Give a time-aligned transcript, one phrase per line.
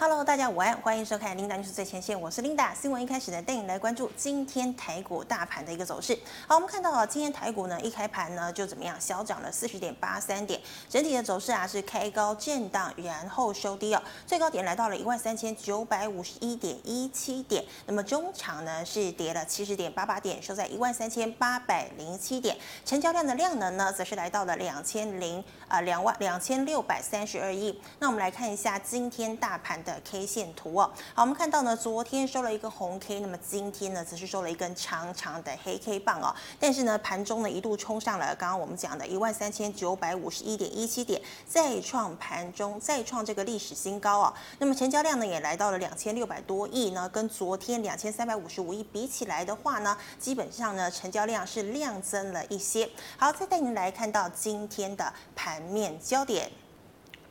[0.00, 2.72] Hello，大家午安，欢迎收看《琳达 News 最前线》，我是琳达。
[2.72, 6.16] 新闻一开始呢，带你来关注今天台股大盘的一个走势。
[6.46, 27.76] 好，我们看到啊，今天台股呢一开盘呢就怎么样，小涨了四十点八三点，整体的走势啊是开高震荡，然后收低哦，最高点来到了一万三千九百五十一点一七点，那么中场呢是跌了七十点八八点，收在一万三千八百零七点，成交量的量能呢则是来到了两千零啊两万两千六百三十二亿。
[27.98, 36.34] 那我们来看一下今天大盘的 K 线图哦，好，我们看到呢，昨天收了一个红 K，那么今天呢，则是收了一根长长的黑 K 棒哦。
[36.60, 44.34] 但是呢，盘中呢一度冲上了刚刚我们讲的一万三千九百五十一点一七点，再创盘中再创这个历史新高哦。
[44.58, 52.90] 那么成交量呢也来到了两千六百多亿呢，跟昨天两千三百五十五亿比起来的话呢，基本上呢成交量是量增了一些。
[53.16, 56.50] 好，再带您来看到今天的盘面焦点。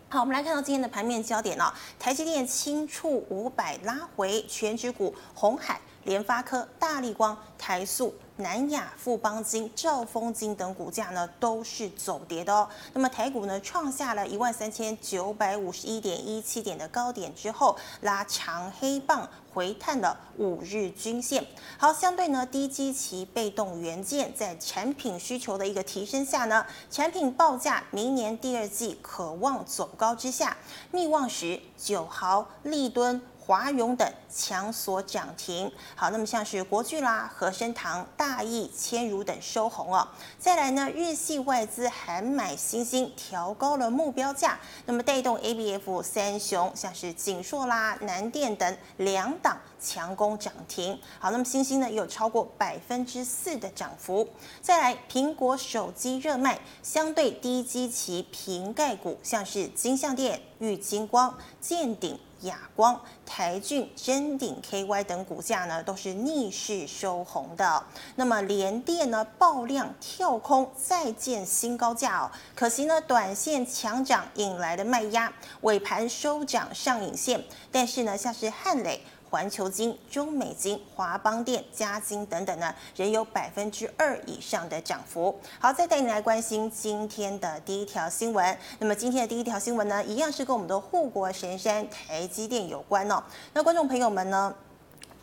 [0.10, 1.66] 好，我们来看到今天的盘面焦点哦，
[2.00, 8.12] 台积电轻触五百拉回，全指股红海、联发科、大立光、台塑。
[8.40, 12.70] 南亚、富邦金、兆丰金等股价呢都是走跌的哦。
[12.94, 21.44] 那么台股呢创下了一万三千九百五十一点一七点的高点之后，拉长黑棒回探了五日均线。
[21.80, 30.56] 好，相对呢低基期被动元件在产品需求的一个提升下呢，产品报价明年第二季可望走高之下，
[30.92, 33.20] 密望石、九豪、立敦。
[33.48, 40.06] 华融等强锁涨停，好，那么像是国巨啦、和生堂、大益、千如等收红哦。
[40.38, 51.00] 再来呢，日系外资还买新兴，调高了目标价，那么带动 ABF 三雄，像是景硕啦、南电等两档强攻涨停。
[51.18, 54.28] 好，那么新兴呢有超过百分之四的涨幅。
[54.62, 62.20] 再来，苹果手机热卖，相对低基期瓶盖股，像是金像电、玉晶光、健鼎。
[62.42, 67.84] 亚光、台郡、臻鼎 KY 等股价呢，都是逆势收红的。
[68.16, 72.32] 那么联电呢，爆量跳空再见新高价哦。
[72.56, 75.32] 可惜呢，短线强涨引来的卖压，
[75.62, 77.44] 尾盘收涨上影线。
[77.72, 79.02] 但是呢，像是汉磊。
[79.30, 85.38] 环球金、中美金、华邦电、嘉金等等呢，仍有百分之二以上的涨幅。
[85.60, 88.58] 好，再带你来关心今天的第一条新闻。
[88.80, 93.22] 那么今天的第一条新闻呢，一样是跟我们的护国神山台积电有关哦。
[93.54, 94.54] 那观众朋友们呢？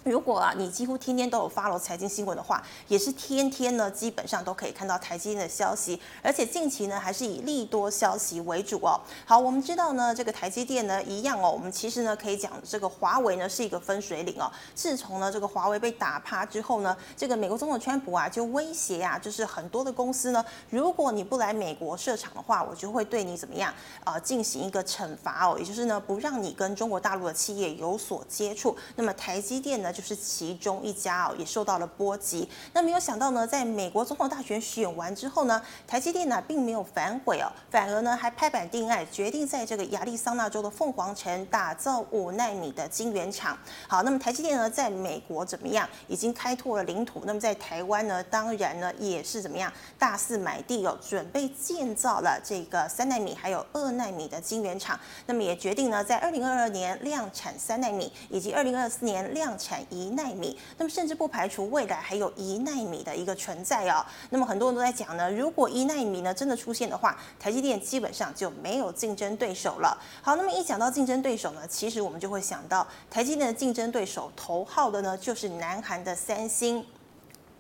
[0.05, 9.01] 如果啊，你几乎天天都有 follow 财经新闻的话，也是天天呢，基本上都可以看到台积电的消息，而且近期呢，还是以利多消息为主哦。
[9.25, 14.51] 好，我们知道呢，这个台积电呢，一样哦，我们其实呢，可以讲这个华为呢是一个分水岭哦。
[14.75, 23.73] 自从呢，这个华为被打趴之后呢，这个美国总统川普啊，就威胁啊，就是很多的公司呢，如果你不来美国设厂的话，我就会对你怎么样
[24.05, 28.77] 啊，进行一个惩罚哦，也就是呢，不让你跟中国大陆的企业有所接触。
[28.97, 32.49] 那么台积电呢，就是其中一家哦，也受到了波及。
[32.73, 43.57] 那没有想到呢，在美国总统大选选完之后呢，台积电呢并没有反悔哦，反而呢还拍板定案，决定在这个亚利桑那州的凤凰城打造五纳米的晶圆厂。
[43.87, 45.89] 好，那么台积电呢在美国怎么样？
[46.09, 47.23] 已经开拓了领土。
[47.25, 49.73] 那么在台湾呢，当然呢也是怎么样？
[49.99, 54.99] 大肆买地哦，准备建造了这个三纳米还有二纳米的晶圆厂。
[55.27, 64.05] 那么也决定呢，在二零二二年量产三纳米，以及二零二四年量产一纳米，那么甚至不排除未来还有一纳米的一个存在哦。
[64.31, 69.97] 那么很多人都在讲呢，如果一纳米呢真的出现的话，台积电基本上就没有竞争对手了。
[70.23, 76.85] 好，那么一讲到竞争对手呢，其实我们就会想到台积电的竞争对手头号的呢就是南韩的三星。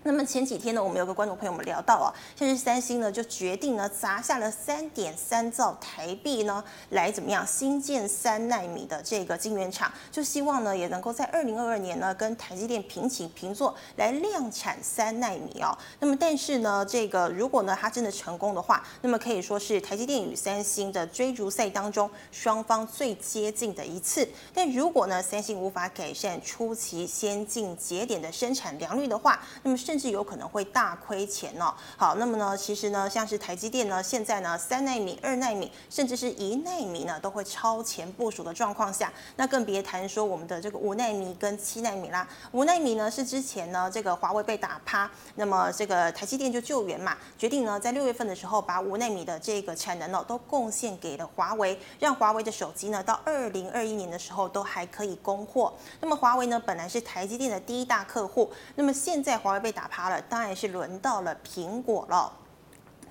[0.06, 15.74] 那么前几天呢，我们有个观众朋友们聊到啊，像是三星呢就决定呢砸下了三点三兆台币呢，来怎么样新建三纳米的这个晶圆厂，就希望呢也能够在二零二二年呢跟台积电平起平坐来量产三纳米哦。
[16.00, 24.28] 那么但是呢，这个如果呢它真的成功的话，那么可以说是台积电与三星的追逐赛当中双方最接近的一次。
[24.52, 29.93] 但如果呢三星无法改善初期先进节点的生产良率的话，那么是。
[29.94, 31.72] 甚至有可能会大亏钱哦。
[31.96, 42.26] 好，那么呢，其实呢，像是台积电呢，现在呢，三纳米、二纳米，甚至是一纳米呢，都会超前部署的状况下，那更别谈说我们的这个五纳米跟七纳米啦。
[42.50, 55.72] 五纳米呢是之前呢，这个华为被打趴，那么这个台积电就救援嘛，决定呢在六月份的时候把五纳米的这个产能哦都贡献给了华为，让华为的手机呢到二零二一年的时候都还可以供货。
[56.00, 59.83] 那么华为呢本来是台积电的第一大客户，那么现在华为被打。
[59.88, 62.32] 趴了，当然是轮到了苹果了。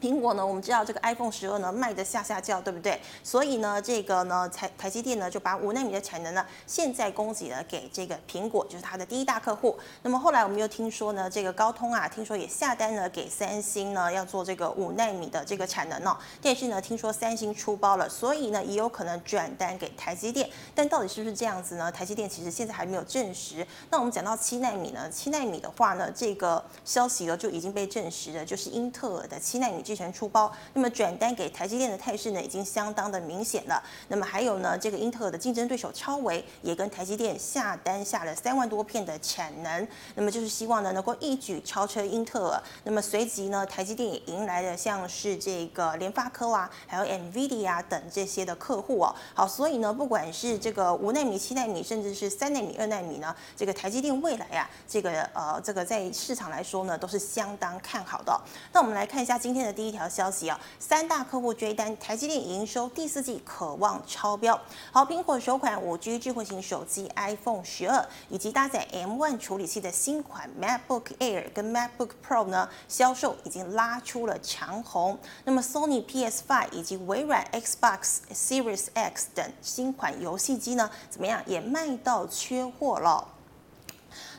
[0.03, 2.99] 苹果呢，我们知道这个 iPhone 十二呢卖的下下叫，对不对？
[3.23, 9.79] 所以呢，这个呢台台积电呢就把五纳米的产能呢现在供给了给这个苹果，就是它的第一大客户。
[10.01, 16.17] 那么后来我们又听说呢，这个高通啊，听说也下单了给三星呢，要做这个五纳米的这个产能哦。
[16.41, 20.49] 但是呢，听说三星出包了，所以呢也有可能转单给台积电。
[20.75, 21.89] 但到底是不是这样子呢？
[21.89, 23.65] 台积电其实现在还没有证实。
[23.89, 33.81] 那我们讲到七纳米呢，七纳米的话呢，这个消息呢就已经被证实了，就是英特尔的七纳米制程出包，那么转单给台积电的态势呢，已经相当的明显了。
[34.07, 42.63] 那么还有呢，这个英特尔的竞争对手超维也跟台积电下单下了三万多片的产能，那么就是希望呢能够一举超车英特尔。
[42.83, 49.13] 那么随即呢，台积电也迎来了像是这个联发科啊，还有 NVIDIA 啊等这些的客户哦。
[49.35, 58.41] 好，所以呢，不管是这个五纳米、七纳米，甚至是三纳米、二纳米呢，这个台积电未来啊，这个呃，这个在市场来说呢，都是相当看好的。
[58.71, 64.57] 那我们来看一下今天的第一条消息啊，三大客户追单，台积电营收第四季可望超标。
[64.93, 75.19] 好，苹果首款五 G 智慧型手机 iPhone 十二，以及搭载 M1 处理器的新款 MacBook Air 跟 MacBook Pro 呢，销售已经拉出了长虹。
[75.43, 83.32] 那么 Sony PS5 以及微软 Xbox Series X 等新款游戏机呢，怎么样也卖到缺货了。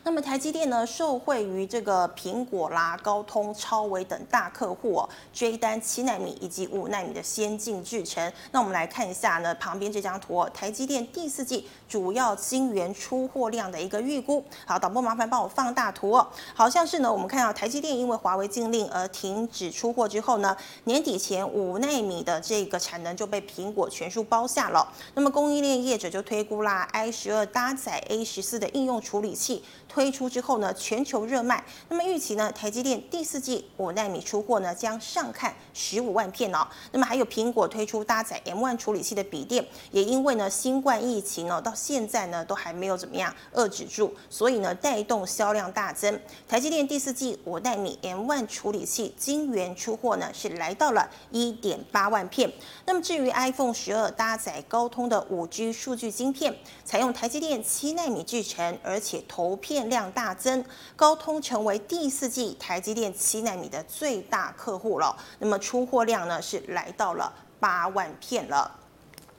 [0.06, 8.30] 那么台积电呢，受惠于这个苹果啦、高通、超微等大客户哦，追单七奈米以及五奈米的先进制程。
[8.52, 14.44] 那我们来看一下呢，旁边这张图哦，台积电第四季主要晶圆出货量的一个预估。
[14.66, 16.28] 好，导播麻烦帮我放大图哦。
[16.52, 20.54] 好像是呢，我们看到台积电因为华为禁令而停止出货之后呢，
[20.84, 24.86] 年底前五奈米的这个产能就被苹果全数包下了。
[25.14, 29.64] 那么供应链业者就推估啦，i 十二搭载 A 十四的应用处理器。
[29.94, 31.64] 推出之后呢，全球热卖。
[31.88, 36.66] 那么预期呢，台积电第四季五纳米出货呢，将上看十五万片哦。
[36.90, 46.20] 那么还有苹果推出搭载 M1 处理器的笔电，也因为呢新冠疫情呢，到现在呢都还没有怎么样遏制住，所以呢带动销量大增。
[46.48, 52.52] 台积电第四季五纳米 M1 处理器晶圆出货呢是来到了一点八万片。
[52.84, 56.52] 那么至于 iPhone 十二搭载高通的五 G 数据晶片，
[56.84, 59.83] 采用台积电七纳米制程，而且投片。
[59.88, 60.64] 量大增，
[60.96, 65.16] 高通成为第四季台积电七纳米的最大客户了。
[65.38, 68.80] 那么出货量呢是来到了八万片了。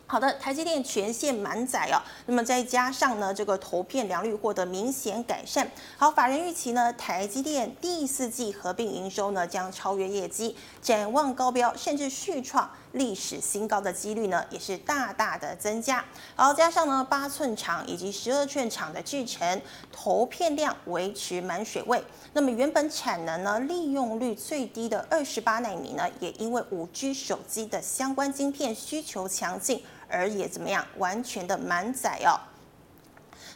[0.08, 1.98] 好的，台积电全线满载哦。
[2.28, 5.68] 那么再加上呢，这个投片良率获得明显改善。
[5.98, 16.04] 好，法人预期呢，台积电第四季合并营收呢将超越业绩，展望高标，甚至续创历史新高的几率呢也是大大的增加。
[16.36, 19.62] 好，加上呢八寸厂以及十二寸厂的制程，
[19.92, 22.04] 投片量维持满水位。
[22.34, 29.84] 那么原本产能呢利用率最低的二十八纳米呢，也因为五 G 手机的相关晶片需求强劲。
[30.08, 32.38] 而也怎么样，完全的满载哦。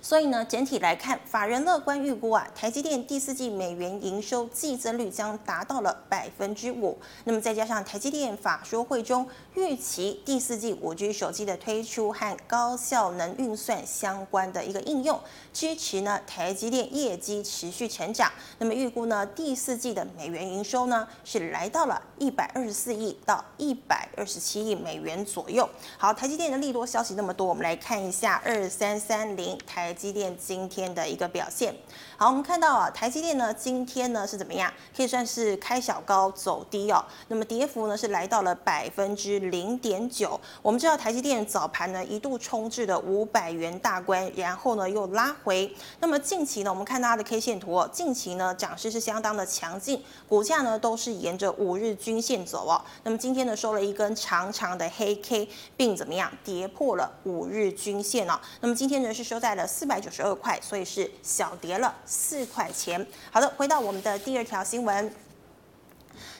[0.01, 6.97] 所以呢，整体来看，法人乐观预估啊，台积电第四季美元营收季增率将达到了百分之五。
[7.25, 15.19] 那么再加上台积电法说会中预期第四季五 G 手机的推出和高效能运算相关的一个应用，
[15.59, 18.31] 支持呢台积电业绩持续成长。
[18.59, 25.69] 那么预估呢第四季的美元营收呢是来到了一百二十四亿到一百二十七亿美元左右。
[25.97, 29.89] 好，台积电的利多消息那么多，我们来看一下二三三零台。
[29.99, 31.75] 积电今天的一个表现，
[32.19, 34.69] 好，我们看到啊，台积电呢今天呢是怎么样？
[34.93, 37.01] 可以算是开小高走低哦。
[37.29, 40.37] 那么跌幅呢是来到了百分之零点九。
[40.61, 45.73] 我们知道台积电早盘呢一度冲至了五百元大关，然后呢又拉回。
[46.01, 52.83] 那么近期呢，我们看到它的 K 线图哦，近期呢涨势是相当的强劲，股价呢都是沿着五日均线走哦。
[53.05, 55.47] 那么今天呢收了一根长长的黑 K，
[55.77, 58.37] 并怎么样跌破了五日均线哦。
[58.59, 59.65] 那么今天呢是收在了。
[59.65, 63.05] 四百九十二块，所以是小跌了四块钱。
[63.29, 65.13] 好的，回到我们的第二条新闻。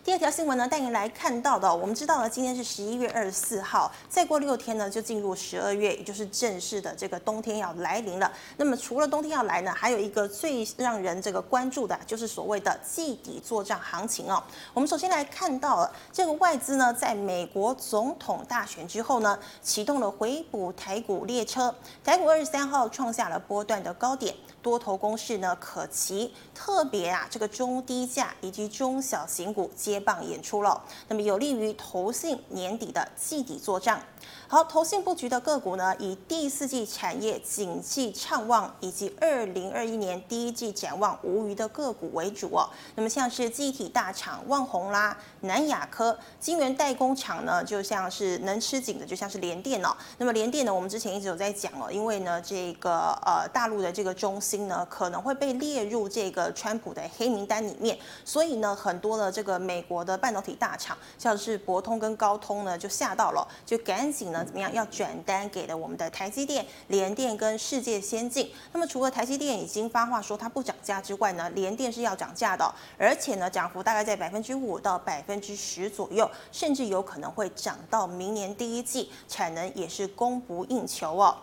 [0.04, 1.74] 第二条新闻呢，带您来看到的。
[1.74, 8.30] 我们知道呢，今天是十一月二十四号，再过六天呢，就进入十二月，也就是正式的这个冬天要来临了。
[8.58, 14.42] 那么除了冬天要来呢，还有一个最让人这个关注的，就是所谓的季底作战行情哦。
[14.74, 21.74] 我们首先来看到了这个外资呢，在美国总统大选之后呢，启动了回补台股列车，
[22.04, 24.36] 台股二十三号创下了波段的高点。
[24.62, 34.02] 多头攻势呢可期，特别啊这个中低价以及中小型股接棒演出了，那么有利于投信年底的季底作帐。
[34.48, 42.68] 好，投信布局的个股呢，以第四季产业景气畅旺以及二零二一年第一季展望无虞的个股为主哦。
[42.96, 49.96] 那么像是记忆体大厂旺宏啦、南亚科、晶圆代工厂呢，就像是能吃紧的，就像是联电哦。
[50.18, 64.44] 那么联电呢，我们之前一直有在讲哦，因为呢，这个呃大陆的这个中芯呢，可能会被列入这个川普的黑名单里面，所以呢，很多的这个美国的半导体大厂，像是博通跟高通呢，就吓到了，就赶紧呢。
[64.44, 64.74] 怎么样？
[64.74, 68.52] 要转单给了我们的台积电、联电跟世界先进。
[68.72, 81.36] 那么除了台积电已经发话说它不涨价之外呢，联电是要涨价的，而且呢涨幅大概在百分之五到百分之十左右，甚至有可能会涨到明年第一季，产能也是供不应求哦。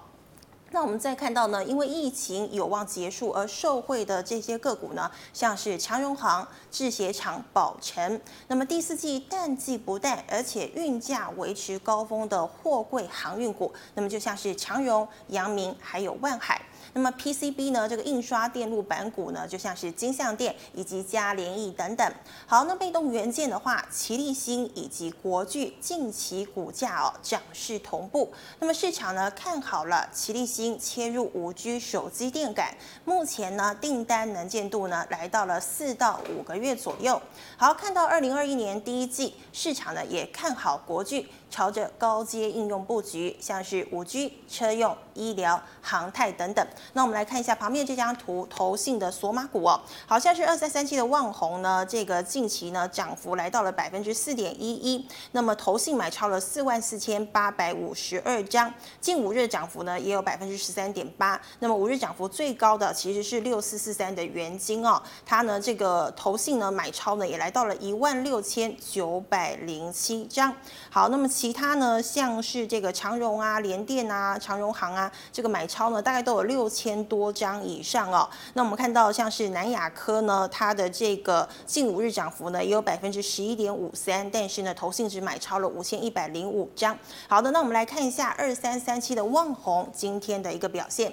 [0.72, 8.20] 那我们再看到呢，因为疫情有望结束而受惠的这些个股呢，像是长荣行、制鞋厂、宝成。
[8.48, 16.60] 那么第四季淡季不淡，而且运价维持高峰的货柜航运股，那么就像是长荣、阳明还有万海。
[16.96, 22.10] 那么 PCB 呢，这个印刷电路板股呢，就像是金像电以及嘉联益等等。
[22.46, 28.32] 好，那被动元件的话，奇力新以及国巨近期股价哦涨势同步。
[28.60, 32.74] 那么市场呢看好了奇力新切入五 G 手机电感，
[33.04, 37.20] 目前呢订单能见度呢来到了四到五个月左右。
[37.58, 41.28] 好，看到二零二一年第一季，市场呢也看好国巨。
[41.48, 46.66] 朝着高阶应用布局，像是五 G、车用、医疗、航太等等。
[46.92, 55.06] 那我们来看一下旁边这张图，投信的索马股哦，好像是二三三七的旺宏呢，这个近期呢涨幅来到了百分之四点一一。
[55.32, 61.40] 那么投信买超了四万四千八百五十二张，近五日涨幅呢也有百分之十三点八。
[61.60, 70.52] 那么五日涨幅最高的其实是六四四三的元晶哦，它呢这个投信呢买超呢也来到了一万六千九百零七张。
[70.90, 78.26] 好，那么其他呢，像是这个长荣啊、联电啊、长荣行啊，这个买超呢，大概都有六千多张以上哦。
[78.54, 86.98] 那我们看到像是南亚科呢，它的这个近五日涨幅呢，也有百分之十一点五三，但是呢，投信只买超了五千一百零五张。
[87.28, 91.12] 好的，那我们来看一下二三三七的旺宏今天的一个表现。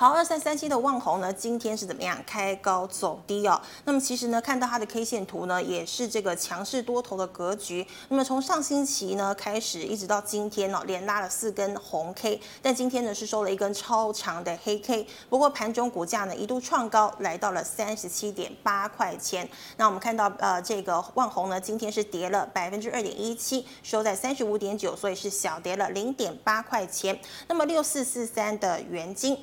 [0.00, 2.16] 好，二三三七的旺宏呢，今天是怎么样？
[2.26, 3.60] 开高走低哦。
[3.84, 7.86] 那么其实呢，看到它的 K 线图呢，也是这个强势多头的格局。
[8.08, 15.06] 那么从上星期呢开始，一直到今天哦，连拉了四根红 K，但今天呢是收了一根超长的黑 K。
[15.28, 19.46] 不过盘中股价呢一度创高，来到了三十七点八块钱。
[19.76, 27.20] 那我们看到呃这个旺宏呢，今天是跌了百分之二点一七，收在三十五点九，所以是小跌了零点八块钱。
[27.48, 29.36] 那么六四四三的元晶。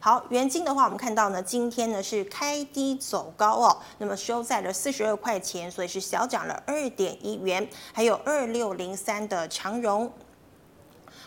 [0.00, 7.68] 好，元金的话，我们看到呢，今天呢是开低走高哦，那么收在了四十二块钱，所以是小涨了二点一元。
[7.92, 10.12] 还有二六零三的长荣。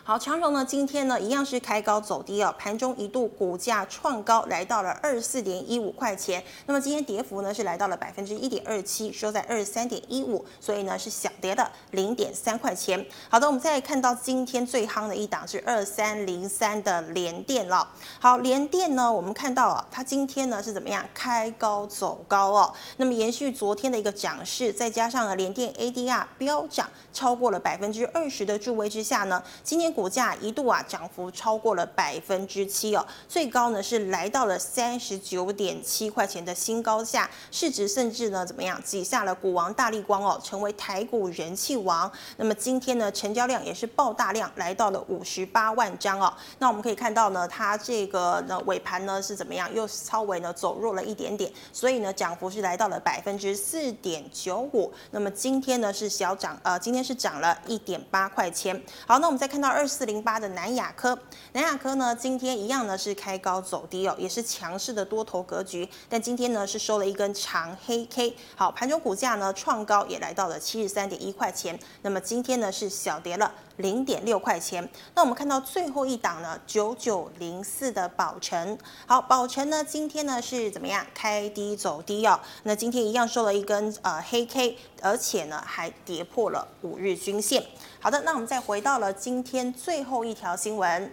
[0.08, 6.42] 好，长荣呢，今天呢一样是开高走低哦，盘中一度股价创高，来到了二四点一五块钱。
[6.66, 13.06] 那么今天跌幅呢是来到了百分之一点二七，收在二十三点一五，所以呢是小跌的零点三块钱。
[13.28, 17.86] 好的，我们再看到今天最夯的一档是二三零三的联电了。
[18.18, 21.04] 好，联电呢，我们看到啊，它今天呢是怎么样？
[21.14, 22.74] 开高走高哦。
[22.96, 29.94] 那么延续昨天的一个涨势，再加上呢联电 ADR 飙涨超过了百分之二十的助威之下呢，今天。
[29.98, 42.12] 股价一度啊涨幅超过了百分之七哦，最高呢是来到了三十九点七块钱的新高价，市值甚至呢怎么样挤下了股王大立光哦，成为台股人气王。
[42.36, 46.32] 那么今天呢成交量也是爆大量，来到了五十八万张哦。
[46.60, 54.94] 那我们可以看到呢，它这个呢尾盘呢是怎么样，又稍微呢走弱了一点点，所以呢涨幅是来到了百分之四点九五。
[55.10, 58.80] 那么今天呢是小涨，呃，今天是涨了一点八块钱。
[59.08, 59.87] 好，那我们再看到二。
[59.88, 61.18] 四零八的南亚科，
[61.54, 68.36] 南亚科呢，今天一样呢是开高走低哦，也是强势的多头格局，但今天呢是收了一根长黑 K。
[68.56, 74.88] 好，盘中股价呢创高也来到了七十三点一块钱，那么今天呢是小跌了零点六块钱。
[75.16, 81.06] 那我们看到最后一档呢，九九零四的宝成，好，宝成呢今天呢是怎么样？
[81.14, 87.64] 开低走低哦，那今天一样收了一根呃黑 K，而且呢还跌破了五日均线。
[88.00, 91.12] 好的，那我们再回到了今天最后一条新闻。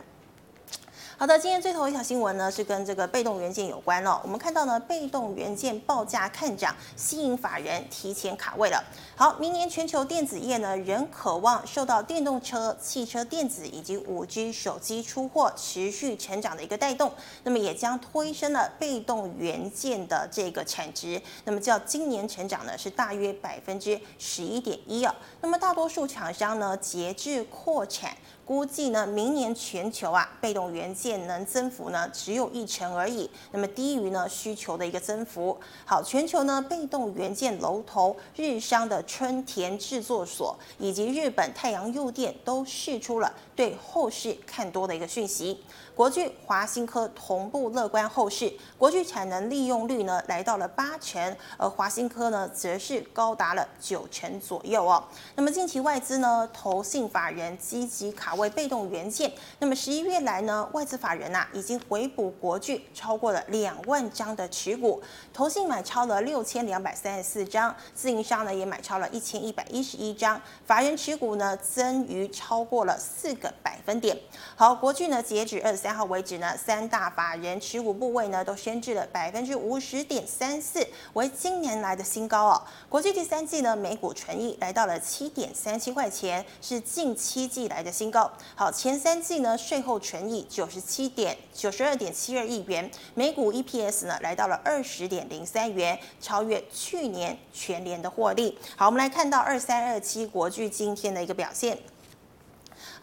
[1.16, 4.21] 好的，今天最后一条新闻呢是跟这个被动元件有关哦。
[4.25, 8.83] 我们看到呢，被动元件报价看涨，吸引法人提前卡位了。
[9.14, 17.12] 好，明年全球电子业呢仍渴望受到电动车、汽车电子以及五 G 手机出货持续成长的一个带动，
[17.44, 21.23] 那么也将推升了被动元件的这个产值。
[21.44, 25.14] 那么较今年成长呢是大约百分之十一点一啊。
[25.40, 28.11] 那么大多数厂商呢节制扩产。
[28.47, 35.59] 估计呢，明年全球啊，被动元件能增幅呢只有一成而已，那么低于呢需求的一个增幅。
[35.87, 45.62] 好，全球呢被动元件龙头日商的春田制作所以及日本太阳诱电都试出了对后市看多的一个讯息。
[45.94, 55.04] 国巨、华新科同步乐观后市，国巨产能利用率呢来到了八成，而华新科呢则是高达了九成左右哦。
[55.37, 65.00] 那么近期外资呢投信法人积极卡位被动元件，那么十一月来呢外资法人呐、啊、已经回补国巨超过了两万张的持股，
[65.32, 74.19] 投信买超了六千两百三十四张，自营商呢也买超了一千一百一十一张，法人持股呢增逾超过了四个百分点。
[74.57, 75.85] 好，国巨呢截止二十。
[75.85, 80.83] 三号为止呢，三大法人持股部位呢都升至了百分之五十点三四，
[81.13, 82.63] 为今年来的新高哦。
[82.89, 88.33] 国巨第三季呢每股纯益来到了七点三七块钱，是近七季来的新高。
[88.55, 98.59] 好，前三季呢税后纯益九十七点九十二点七二亿元，每股 EPS 呢来到了二十点零三元，超越去年全年的获利。
[98.75, 101.77] 好，我们来看到二三二七国巨今天的一个表现。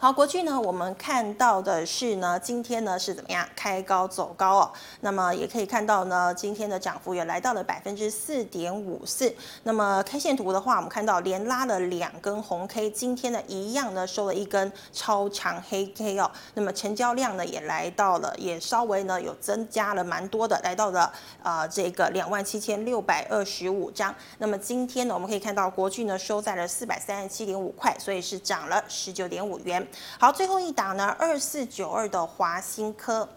[0.02, 4.72] 好，国巨呢，我们看到的是呢，今天呢是怎么样开高走高哦。
[5.02, 9.32] 那么也可以看到呢，今天的涨幅也来到了百分之四点五四。
[9.62, 16.28] 那么 K 线图的话，我们看到连拉了两根红 K，今天呢一样呢收了一根超长黑 K 哦。
[16.54, 21.12] 那么成交量呢也来到了，也稍微呢有增加了蛮多的，来到了
[21.44, 24.12] 呃这个两万七千六百二十五张。
[24.38, 29.86] 那么今天呢，我们可以看到国巨呢收在了四百三十七点五块，所以是涨了十九点五元。
[30.18, 33.28] 好，最后一档呢，二四九二的华新科。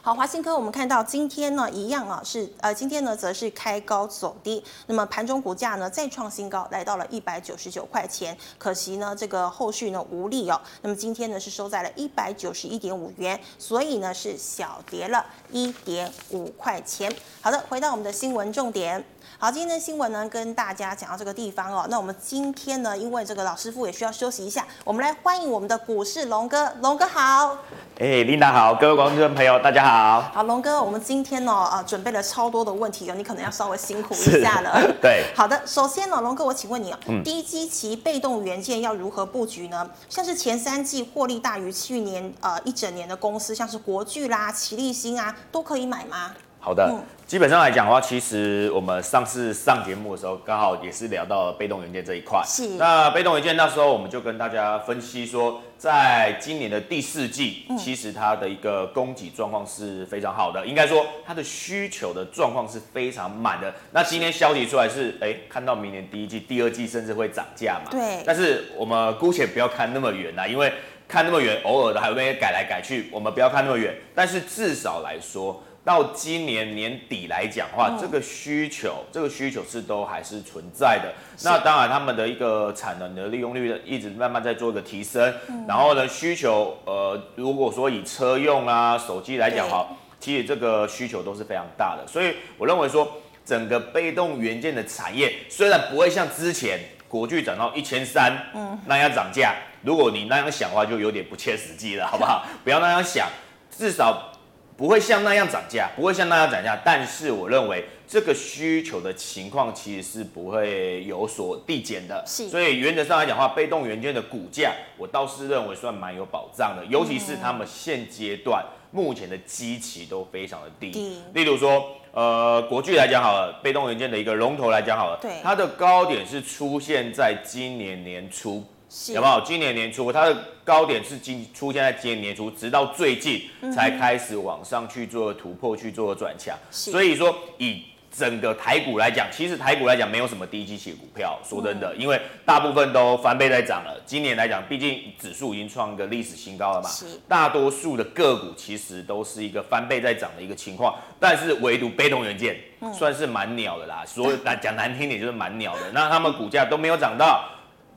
[0.00, 8.34] 好，华新科我们看到今天呢一样啊，是呃今天呢则是开高走低，那么盘中股价呢再创新高，来到了一百九十九块钱。
[8.56, 17.12] 可惜呢这个后续呢无力哦，那么今天呢是收在了一百九十一点五元，所以呢是小跌了一点五块钱。
[17.42, 19.04] 好的，回到我们的新闻重点。
[19.36, 21.86] 好，今天的新闻呢，跟大家讲到这个地方哦。
[21.90, 27.58] 那我们今天呢，因为这个老师傅也需要休息一下，我们来欢迎我们的股市龙哥，龙哥好。
[28.00, 30.22] 哎，Linda 好，各位观众朋友大家好。
[30.32, 34.80] 好，龙哥，我们今天呢，呃，准备了超多的问题哦，你可能要稍微辛苦一下了。
[35.02, 35.24] 对。
[35.36, 39.88] 好的，首先呢，龙哥，我请问你哦，嗯、低基期被动元件要如何布局呢？
[40.08, 46.34] 像是前三季获利大于去年呃一整年的公司，像是国巨啦、奇力新啊，都可以买吗？
[46.60, 52.42] 好的，嗯、基本上来讲的话，其实我们上次上节目的时候，刚好也是聊到了被动元件这一块。
[52.44, 52.66] 是。
[52.76, 63.72] 那被动元件那时候，我们就跟大家分析说，在今年的第四季，嗯、其实它的一个供给状况是非常好的，应该说它的需求的状况是非常满的。
[63.92, 67.90] 那今天消息出来是，哎，看到明年第一季、第二季甚至会涨价嘛？
[67.90, 68.22] 对。
[68.26, 70.72] 但是我们姑且不要看那么远啦，因为
[71.06, 73.94] 看那么远，偶尔的还会改来改去，我们不要看那么远。
[74.12, 75.62] 但是至少来说。
[75.88, 81.14] 到今年年底来讲的话，这个需求，这个需求是都还是存在的。
[81.42, 85.34] 那当然，他们的一个产能的利用率一直慢慢在做一个提升。
[85.66, 89.88] 然后呢，需求，呃，如果说以车用啊、手机来讲哈，
[90.20, 92.06] 其实这个需求都是非常大的。
[92.06, 93.10] 所以我认为说，
[93.42, 99.54] 整个被动元件的产业虽然不会像之前国巨涨到一千三，嗯，那样涨价。
[99.82, 102.44] 如果你那样想的话，就有点不切实际了，好不好？
[102.62, 103.26] 不要那样想，
[103.70, 104.34] 至少。
[104.78, 112.22] 不会像那样涨价，不会像那样涨价，但是我认为这个需求的情况其实是不会有所递减的。
[112.24, 120.92] 是，所以原则上来讲的话，被动元件的股价，我倒是认为算蛮有保障的，尤其是他们现阶段目前的基期都非常的低。
[120.94, 128.64] 嗯、例如说，呃，国巨来讲好了，被动元件的一个龙头来讲好了，对，它的高点是出现在今年年初。
[128.90, 129.40] 是有没有？
[129.44, 133.42] 今年年初它的高点是今出现在今年年初，直到最近
[133.74, 136.56] 才开始往上去做突破，去做转强。
[136.70, 141.38] 所以说，以整个台股来讲，其实台股来讲没有什么低基期股票。
[141.44, 143.94] 说真的，因为大部分都翻倍在涨了。
[144.06, 146.88] 今年来讲，毕竟指数已经创一个历史新高了嘛。
[146.88, 152.58] 是大多数的个股其实都是一个翻倍在涨的一个情况，但是唯独被动元件
[152.94, 154.02] 算是蛮鸟的啦。
[154.06, 155.92] 所以讲难听点就是蛮鸟的。
[155.92, 157.44] 那他们股价都没有涨到。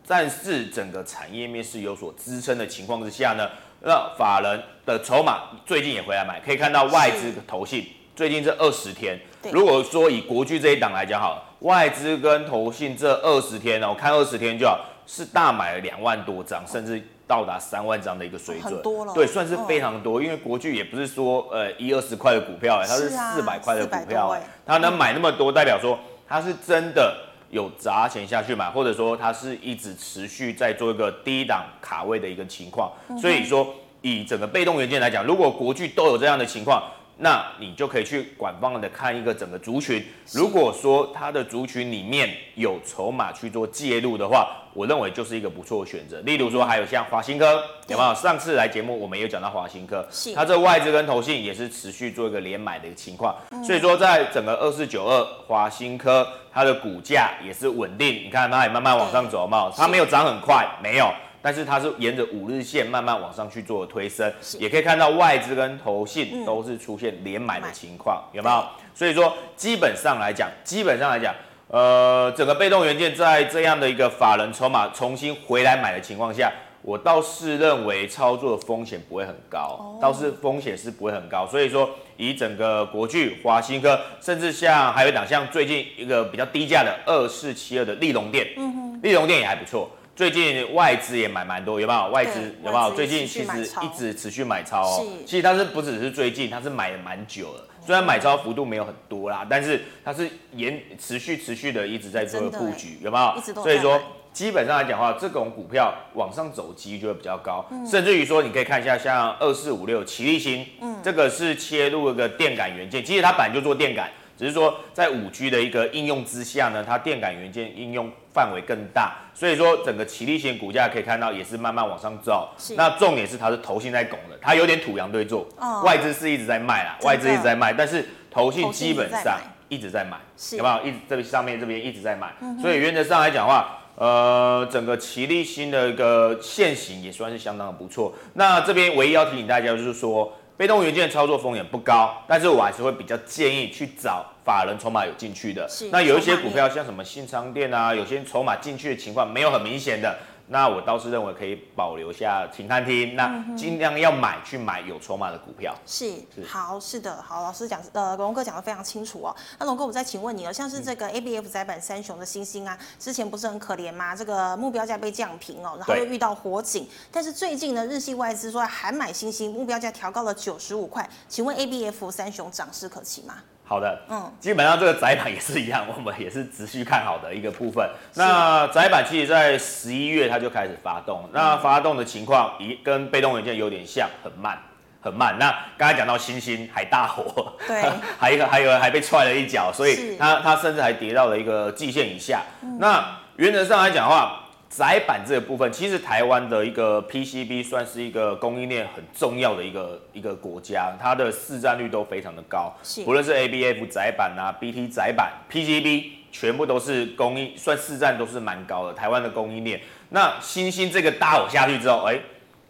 [0.08, 3.50] 但是整个产业面是有所支撑的情况之下呢，
[3.82, 9.20] 那法人的筹码最近也回来买，可以看到外资投信最近这二十天，
[9.52, 17.02] 如果说以国巨这一档来讲好了，外资跟投信这二十天呢，我看二十天就好，是大买了两万多张，甚至。
[17.28, 18.82] 到达三万张的一个水准，
[19.14, 20.22] 对，算是非常多。
[20.22, 27.16] 因为国巨也不是说呃一二十块的股票，它是四百块的股票，它能买那么多，代表说它是真的
[27.52, 32.92] 有砸钱下去买，或者说它是一直持续在做一个低档卡位的一个情况。
[33.22, 36.84] 所以说，以整个被动元件来讲，如果国巨都有这样的情况。
[37.24, 40.04] 那你就可以去广泛的看一个整个族群，
[40.34, 46.20] 如果说它的族群里面有筹码去做介入的话，我认为就是一个不错的选择。
[46.22, 48.16] 例如说还有像华新科，有没有？
[48.16, 50.04] 上次来节目我们也有讲到华新科，
[50.34, 61.14] 它这外资跟投信也是持续做一个连买的一个情况，所以说在整个二四九二华新科，它的股价也是稳定，你看它也慢慢往上走嘛，它没有涨很快，没有。
[61.41, 68.63] 但是它是沿着五日线慢慢往上去做推升，也可以看到外资跟投信都是出现连买的情况，有没有？
[68.93, 71.34] 所以说基本上来讲，基本上来讲，
[71.67, 76.51] 呃，整个被动元件在这样的一个法人筹码重新回来买的情况下，
[76.84, 81.47] 我倒是认为操作的风险不会很高，倒是风险是不会很高。
[81.47, 89.89] 所以说，以整个国巨、华新科，甚至像还有一档像最近一个比较低价的二四七二的利隆电，嗯哼，立隆电也还不错。
[90.15, 92.10] 最近外资也买蛮多，有没有？
[92.12, 92.91] 外资有没有？
[92.93, 95.08] 最近其实一直持续买超哦。
[95.26, 97.67] 其实它是不只是最近，它是买了蛮久了。
[97.84, 103.41] 虽然买超幅度没有很多啦，但是它是延持续持续的一直在做布局，有没有？
[103.63, 104.00] 所以说
[104.32, 107.65] 基本上来讲的话，这种股票往上走机就会比较高。
[107.89, 114.12] 甚至于说，你可以看一下像二四五六奇力新，嗯，这个是切入一个电感元件，其实它本来就做电感。
[114.41, 122.49] 只是说，在五 G 的一个应用之下呢，它电感元件应用范围更大，所以说整个奇力新股价可以看到也是慢慢往上走。
[122.75, 129.38] 那重点是它是投信在拱的，它有点土洋对坐，哦、外资是一直在卖啦，外资一直在卖，但是投信基本上
[129.69, 130.17] 一直在买，
[130.58, 130.88] 有没有？
[130.88, 138.12] 一直这边上面这边一直在买，嗯、所以原则上来讲的话，呃，整个奇力新的一个线型也算是相当的不错。
[138.34, 140.34] 那这边唯一要提醒大家就是说。
[140.58, 145.68] 被动元件操作风险不高，但是我还是会比较建议去找法人筹码有进去的。
[145.92, 150.16] 那有一些股票像什么新昌店啊，有些筹码进去的情况没有很明显的。
[150.52, 153.16] 那我倒是认为可以保留下，请看听。
[153.16, 155.74] 那尽量要买去买有筹码的股票。
[155.86, 159.34] 是，是好，是的，好，老师讲，呃，龙哥讲的非常清楚哦。
[159.58, 164.14] 那龙哥，我再请问你了，像是这个 A B F 载板三雄的星星啊，之前不是很可怜吗？
[164.14, 173.36] 这个目标价被降平哦，然后又遇到火警，但是最近呢，日系外资说还买星星，目标价调高了九十五块，请问 A B F 三雄涨势可期吗？
[173.72, 177.90] 好的，嗯，基本上这个窄板也是一样， 我们也是持续看好的一个部分。
[178.16, 184.60] 那窄板其实在十一月它就开始发动，那发动的情况一跟被动元件有点像，很慢，
[185.02, 185.38] 很慢。
[185.40, 187.82] 那刚才讲到星星还大火，对，
[188.20, 192.42] 还有还有还被踹了一脚，所以它它甚至还跌到了一个季线以下。
[192.78, 193.02] 那
[193.38, 194.38] 原则上来讲的话。
[194.72, 208.94] 载板这个部分，其实台湾的一个 PCB 算是一个供应链很重要的一个一个国家，它的市占率都非常的高，是不论是 ABF 窄板啊、BT 窄板、PCB，全部都是供应，算市占都是蛮高的。
[208.94, 209.82] 台湾的供应链，
[210.12, 212.22] 那新兴这个大火下去之后，哎、欸，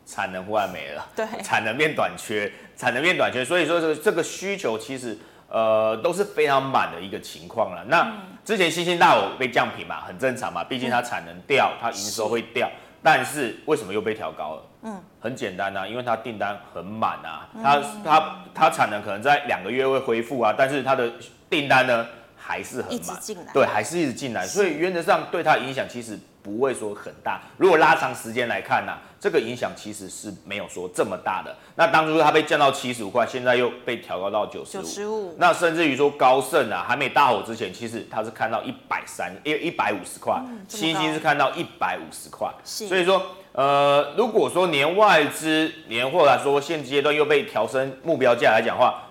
[0.04, 5.16] 产能忽然没了，对，产能变短缺，产能变短缺，所以说这个这个需求其实。
[5.52, 7.84] 呃，都是非常满的一个情况了。
[7.90, 8.12] 那
[8.46, 12.70] 之前欣兴大火被降频嘛，很正常嘛，毕竟它产能掉，它营收会掉。
[13.04, 14.64] 但是为什么又被调高了？
[14.84, 21.12] 嗯，很简单啊，因为它订单很满啊，它它它产能可能在两个月会恢复啊，但是它的
[21.50, 23.18] 订单呢还是很满，
[23.54, 26.18] 对，还是一直进来，所以原则上对它影响其实。
[26.43, 31.56] 不会说很大，如果拉长时间来看呢、啊，这个影响其实是没有说这么大的。
[31.75, 42.51] 那当初它被降到七十五块，现在又被调高到九十五，那甚至于说高盛啊，还没大火之前，其实它是看到一百三，一一百五十块，欣兴是看到一百五十块。
[42.63, 49.04] 所以说，呃，如果说年外资年货来说现阶段又被调升目标价来讲的话，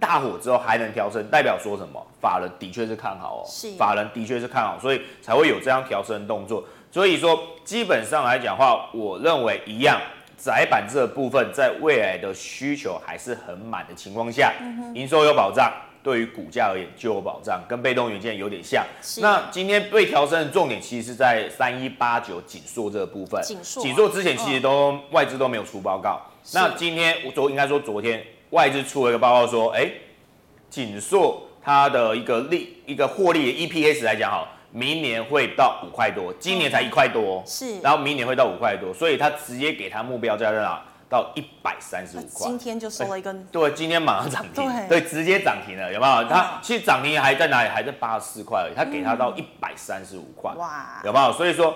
[0.00, 2.04] 大火之后还能调升，代表说什么？
[2.20, 6.64] 法人的确是看好哦，是法人的确是看好，所以才会有这样调升的动作。
[6.90, 10.00] 所以说，基本上来讲的话，我认为一样，
[10.36, 14.52] 窄板这部分在未来的需求还是很满的情况下，
[14.94, 18.84] 营收有保障，对于股价而言就有保障，跟被动元件有点像。
[19.18, 23.42] 那今天被调升的重点其实是在三一八九景硕这个部分。
[23.42, 26.20] 景硕，景硕之前其实都外资都没有出报告，
[26.52, 28.24] 那今天我昨应该说昨天。
[28.54, 29.90] 外资出了一个报告说，哎，
[30.70, 40.80] 景硕它的一个利一个获利的 EPS 来讲，哈，明年会到五块多，今年才一块多，是，然后明年会到五块多，所以它直接给它目标价在哪？
[41.08, 42.46] 到一百三十五块。
[42.46, 43.44] 今天就收了一根。
[43.46, 46.28] 对，今天马上涨停，对，对，直接涨停了，有没有？
[46.28, 47.68] 它其实涨停还在哪里？
[47.68, 51.32] 还在八十四块而已，它给它到一百三十五块，哇，有没有？
[51.32, 51.74] 所以说。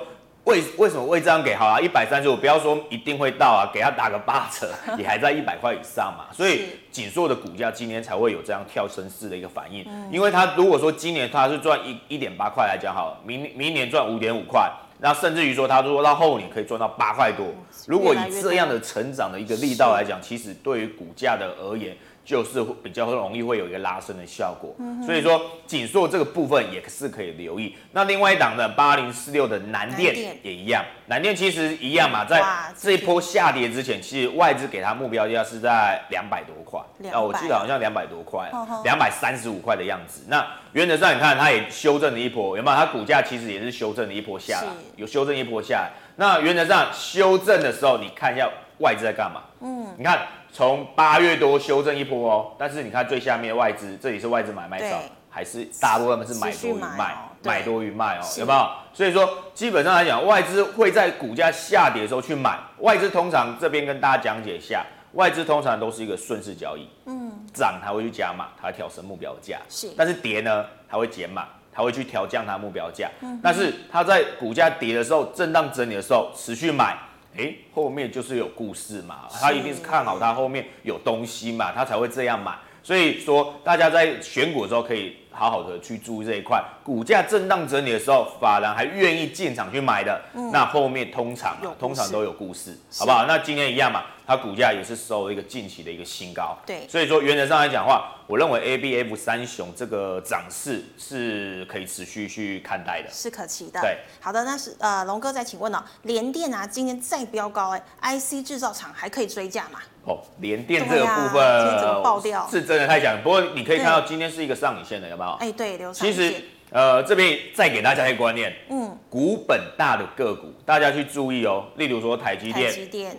[0.48, 1.54] 为为什么会这样给？
[1.54, 6.24] 好啊，一百三十五，不要说一定会到啊，给他打个八折， 也还在一百块以上嘛。
[6.32, 9.84] 所以景硕的股价今年才会有这样跳升式的一个反应。
[9.86, 17.46] 嗯、因为它如果说今年它是赚一一点八块来讲，好，明明年赚五点五块，那甚至于说它如果到后年可以赚到八块多，
[17.86, 21.94] 如果以这样的成长的一个力道来讲，其实对于股价的而言。
[22.28, 27.74] 就是比较容易会有一个拉升的效果，嗯、所以说景硕这个部分也是可以留意。
[27.92, 32.44] 那另外一档呢，八零四六的南电也一样，南电其实一样嘛，在
[32.78, 36.78] 这一波下跌之前，其实外资给它目标价是在两百多块，
[37.10, 38.50] 啊，我记得好像两百多块，
[38.84, 40.24] 两百三十五块的样子。
[40.28, 42.76] 那原则上你看，它也修正了一波，有没有？
[42.76, 45.92] 它股价其实也是修正了一波下来，有修正一波下来。
[46.16, 48.46] 那原则上修正的时候，你看一下
[48.80, 49.40] 外资在干嘛？
[49.62, 50.20] 嗯，你看。
[50.52, 58.70] 从八月多修正一波哦，但是你看最下面的外资，这里是外资买卖少，还是大部分是买多于卖，买，多于卖哦，有没有？
[58.92, 62.58] 所以说基本上来讲，外资会在股价下跌的时候去买。
[62.78, 76.96] 外资通常这边跟大家讲解一下，外资通常都是一个顺势交易，嗯，涨它会去加码，它会调升目标价，是，但是跌呢，它会减码，它会去调降它目标价，嗯，但是它在股价跌的时候，震荡整理的时候，持续买。
[77.38, 82.52] 哎，后面就是有故事嘛，他一定是看好他后面有东西嘛，他才会这样买。
[82.82, 86.62] 所以说，大家在选股的时候可以好好的去注意这一块。
[86.82, 93.24] 股价震荡整理的时候，法人还愿意进场去买的，嗯、那后面通常啊通常都有故事，好不好？
[93.26, 94.02] 那今天一样嘛。
[94.28, 103.80] 它股价也是收了一个近期的一个新高，对，所以说原则上来讲的话，我认为 A B F 三雄这个涨势是可以持续去看待的，是可期的。
[103.80, 109.80] 对，好的，那是呃龙哥再请问哦，联电啊，今天再飙高哎，I C 制造厂还可以追价吗？
[110.04, 112.46] 哦，联电这个部分、爆掉？
[112.50, 115.30] 是真的太强，不过你可以看到今天是一个上影线的，有没有？
[115.40, 116.34] 哎，对，留其实。
[116.70, 121.64] 呃，这边再给大家一个观念，嗯，股本大的个股，大家去注意哦。
[121.76, 122.72] 例如说台积电、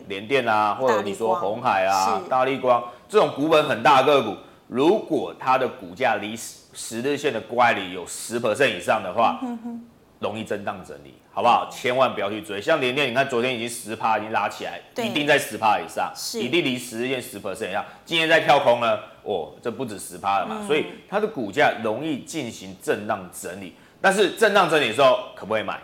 [0.08, 6.36] 联电啊，或者你说红海啊、大力光这种股本很大的个股，如果它的股价离
[6.74, 9.86] 十日线的乖离有十 percent 以上的话，嗯、哼哼
[10.20, 11.16] 容易震荡整理。
[11.32, 11.70] 好不好？
[11.72, 12.60] 千万不要去追。
[12.60, 17.86] 像联电，你看昨天已经十趴，已经拉起来，一定在十趴以上，一定离十日线十 percent 以上。
[18.04, 19.00] 今天在跳空呢，
[19.34, 20.58] 哦，这不止十趴了嘛。
[20.62, 23.76] 嗯、所以它的股价容易进行震荡整理。
[24.02, 25.80] 但是震荡整理的时候可不可以买？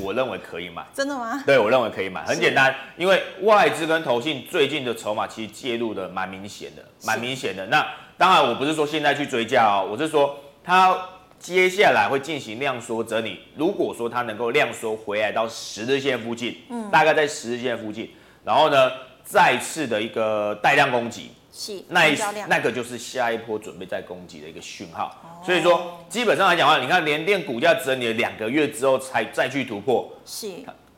[0.00, 0.84] 我认为可以买。
[0.92, 1.42] 真的吗？
[1.46, 2.24] 对，我认为可以买。
[2.24, 7.66] 很简单，因为外资跟投信最近的筹码其实介入的蛮明显的，蛮明显的。
[7.66, 10.96] 那当然，我不是说现在去追价哦，我是说它。
[11.36, 18.10] 接下来会进行量缩整理，如果说它能够量缩回来到十日线附近，嗯，大概在十日线附近，
[18.44, 18.90] 然后呢，
[19.22, 30.48] 再次的一个带量攻击，是，那一那个就是下一波准备再攻击的一个讯号，哦、所以说基本上来讲的话，你看联电股价整理了两个月之后才再去突破，是。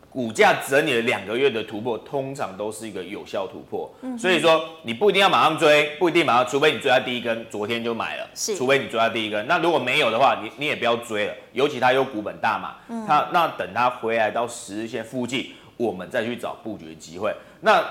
[0.09, 3.93] 股价整理了两个月的突破，通常都是一个有效突破。
[4.01, 8.27] 嗯，所以说你不一定要马上追，不一定马上，除非你追在第一根，昨天就买了。
[8.35, 9.47] 是，除非你追在第一根。
[9.47, 11.35] 那如果没有的话，你你也不要追了。
[11.53, 17.31] 尤其它有股本大嘛，嗯，它那等它回来到十日线附近，我们再去找布局的机会。
[17.61, 17.85] 那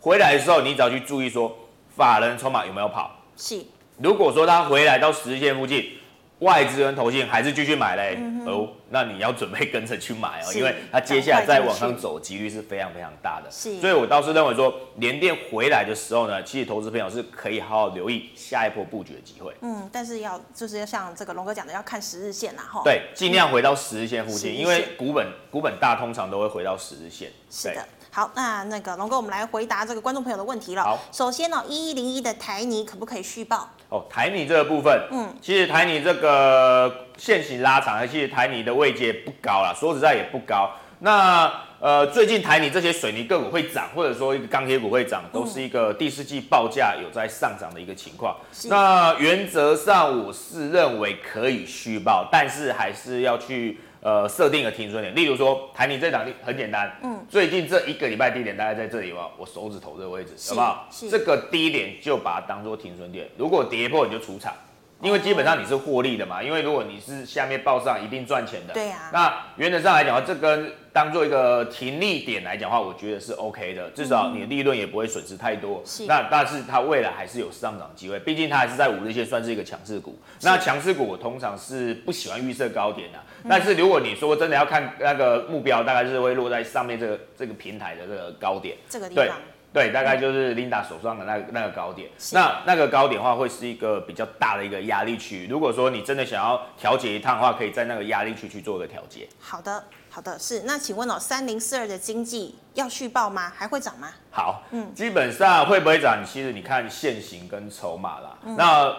[0.00, 1.56] 回来的时候，你只要去注意说，
[2.06, 3.10] 法人筹码有没有跑？
[3.36, 3.62] 是，
[3.98, 5.98] 如果说它回来到十日线附近。
[6.40, 13.50] 外资跟投信还是继续买嘞，嗯、哦，那你要准备跟着去买哦，因为它接下来再往上走几率是非常非常大的。
[13.50, 19.54] 是，所以我倒是认为说，联电回来的时候呢，其实投资朋友是可以好好留意下一波布局的机会。
[19.60, 22.80] 嗯，但是要就是要像这个龙哥讲的，要看十日线啦，哈。
[22.82, 27.30] 对，尽量回到十日线附近，嗯、因为股本股本大通常都会回到十日线。
[27.50, 27.86] 是的。
[28.12, 30.82] 好，那那个龙哥，我们来回答这个观众朋友的问题了。
[30.82, 33.68] 好，首先呢，一一零一的台泥可不可以续报？
[33.88, 40.72] 哦，台泥这个部分，嗯，其实台泥这个线型拉长，其实台泥的位阶不高啦，说实在也不高。
[40.98, 48.36] 那呃，最近台泥这些水泥个股会涨，或者说一个钢铁股会涨，都是一个第四季报价有在上涨的一个情况。
[48.64, 53.78] 嗯、那原则上我是认为可以续报，但是还是要去。
[54.02, 60.88] 呃，设定个停损点，例如说台泥这档很简单，嗯，最近这一个礼拜低点大概在这里吧，我手指头这个位置，好不好？
[61.10, 64.54] 这个低点就把它当做停损点，如果跌破你就出场。
[65.02, 68.74] 因为基本上你是获利的嘛，因为如果你是下面报上，一定赚钱的。
[68.74, 69.10] 对呀。
[69.12, 75.82] 那原则上来讲的话，这跟当做一个停利点来讲的话，我觉得是 OK 的，至少你的利润也不会损失太多。
[75.86, 76.04] 是。
[76.06, 80.18] 那但是它未来还是有上涨机会，毕竟它还是在五日线算是一个强势股。
[80.42, 88.76] 那强势股我通常是不喜欢预设高点的，但是如果你说真的要看那个目标，大概就是会落在上面这个这个平台的这个高点。
[88.88, 89.24] 这个地方。
[89.24, 89.32] 对。
[89.72, 92.10] 对，大概就是 Linda 手上的那個那个高点。
[92.32, 95.46] 那那个高点的话，会是一个比较大的一个压力区。
[95.48, 99.28] 如果说你真的想要调节一趟的话，可以在那个压力区去做一个调节。
[99.38, 100.62] 好的，好的，是。
[100.64, 103.52] 那请问哦，三零四二的经济要续报吗？
[103.56, 104.08] 还会涨吗？
[104.32, 106.24] 好，嗯，基本上会不会涨？
[106.26, 108.36] 其实你看线型跟筹码啦。
[108.44, 108.92] 嗯、那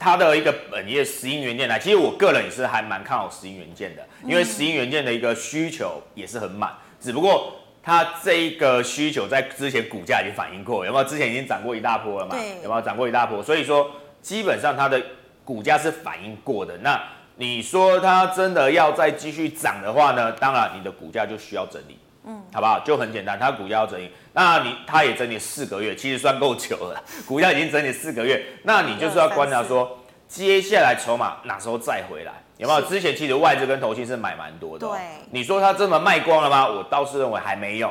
[0.00, 7.52] 它的一个本业石英元件来，其实我个人也是还蛮看好石英元件的，因为石英元件的一个需求也是很满，只不过
[7.88, 11.04] 它这一个需求在之前股价已经反映过，有没有？
[11.04, 12.36] 之前已经涨过一大波了嘛？
[12.36, 13.42] 对，有没有涨过一大波？
[13.42, 15.02] 所以说基本上它的
[15.42, 16.76] 股价是反映过的。
[16.82, 17.02] 那
[17.36, 20.30] 你说它真的要再继续涨的话呢？
[20.32, 21.98] 当然你的股价就需要整理。
[22.26, 22.78] 嗯，好不好？
[22.80, 29.98] 就很简单，它股价要整理，那你它也整理四个月，其实算够久了，股价已经整理四个月，那你就是要观察说，
[30.28, 32.82] 接下来筹码哪时候再回来，有没有？
[32.82, 34.98] 之前其实外资跟投信是买蛮多的，对，
[35.30, 36.68] 你说它真的卖光了吗？
[36.68, 37.90] 我倒是认为还没有，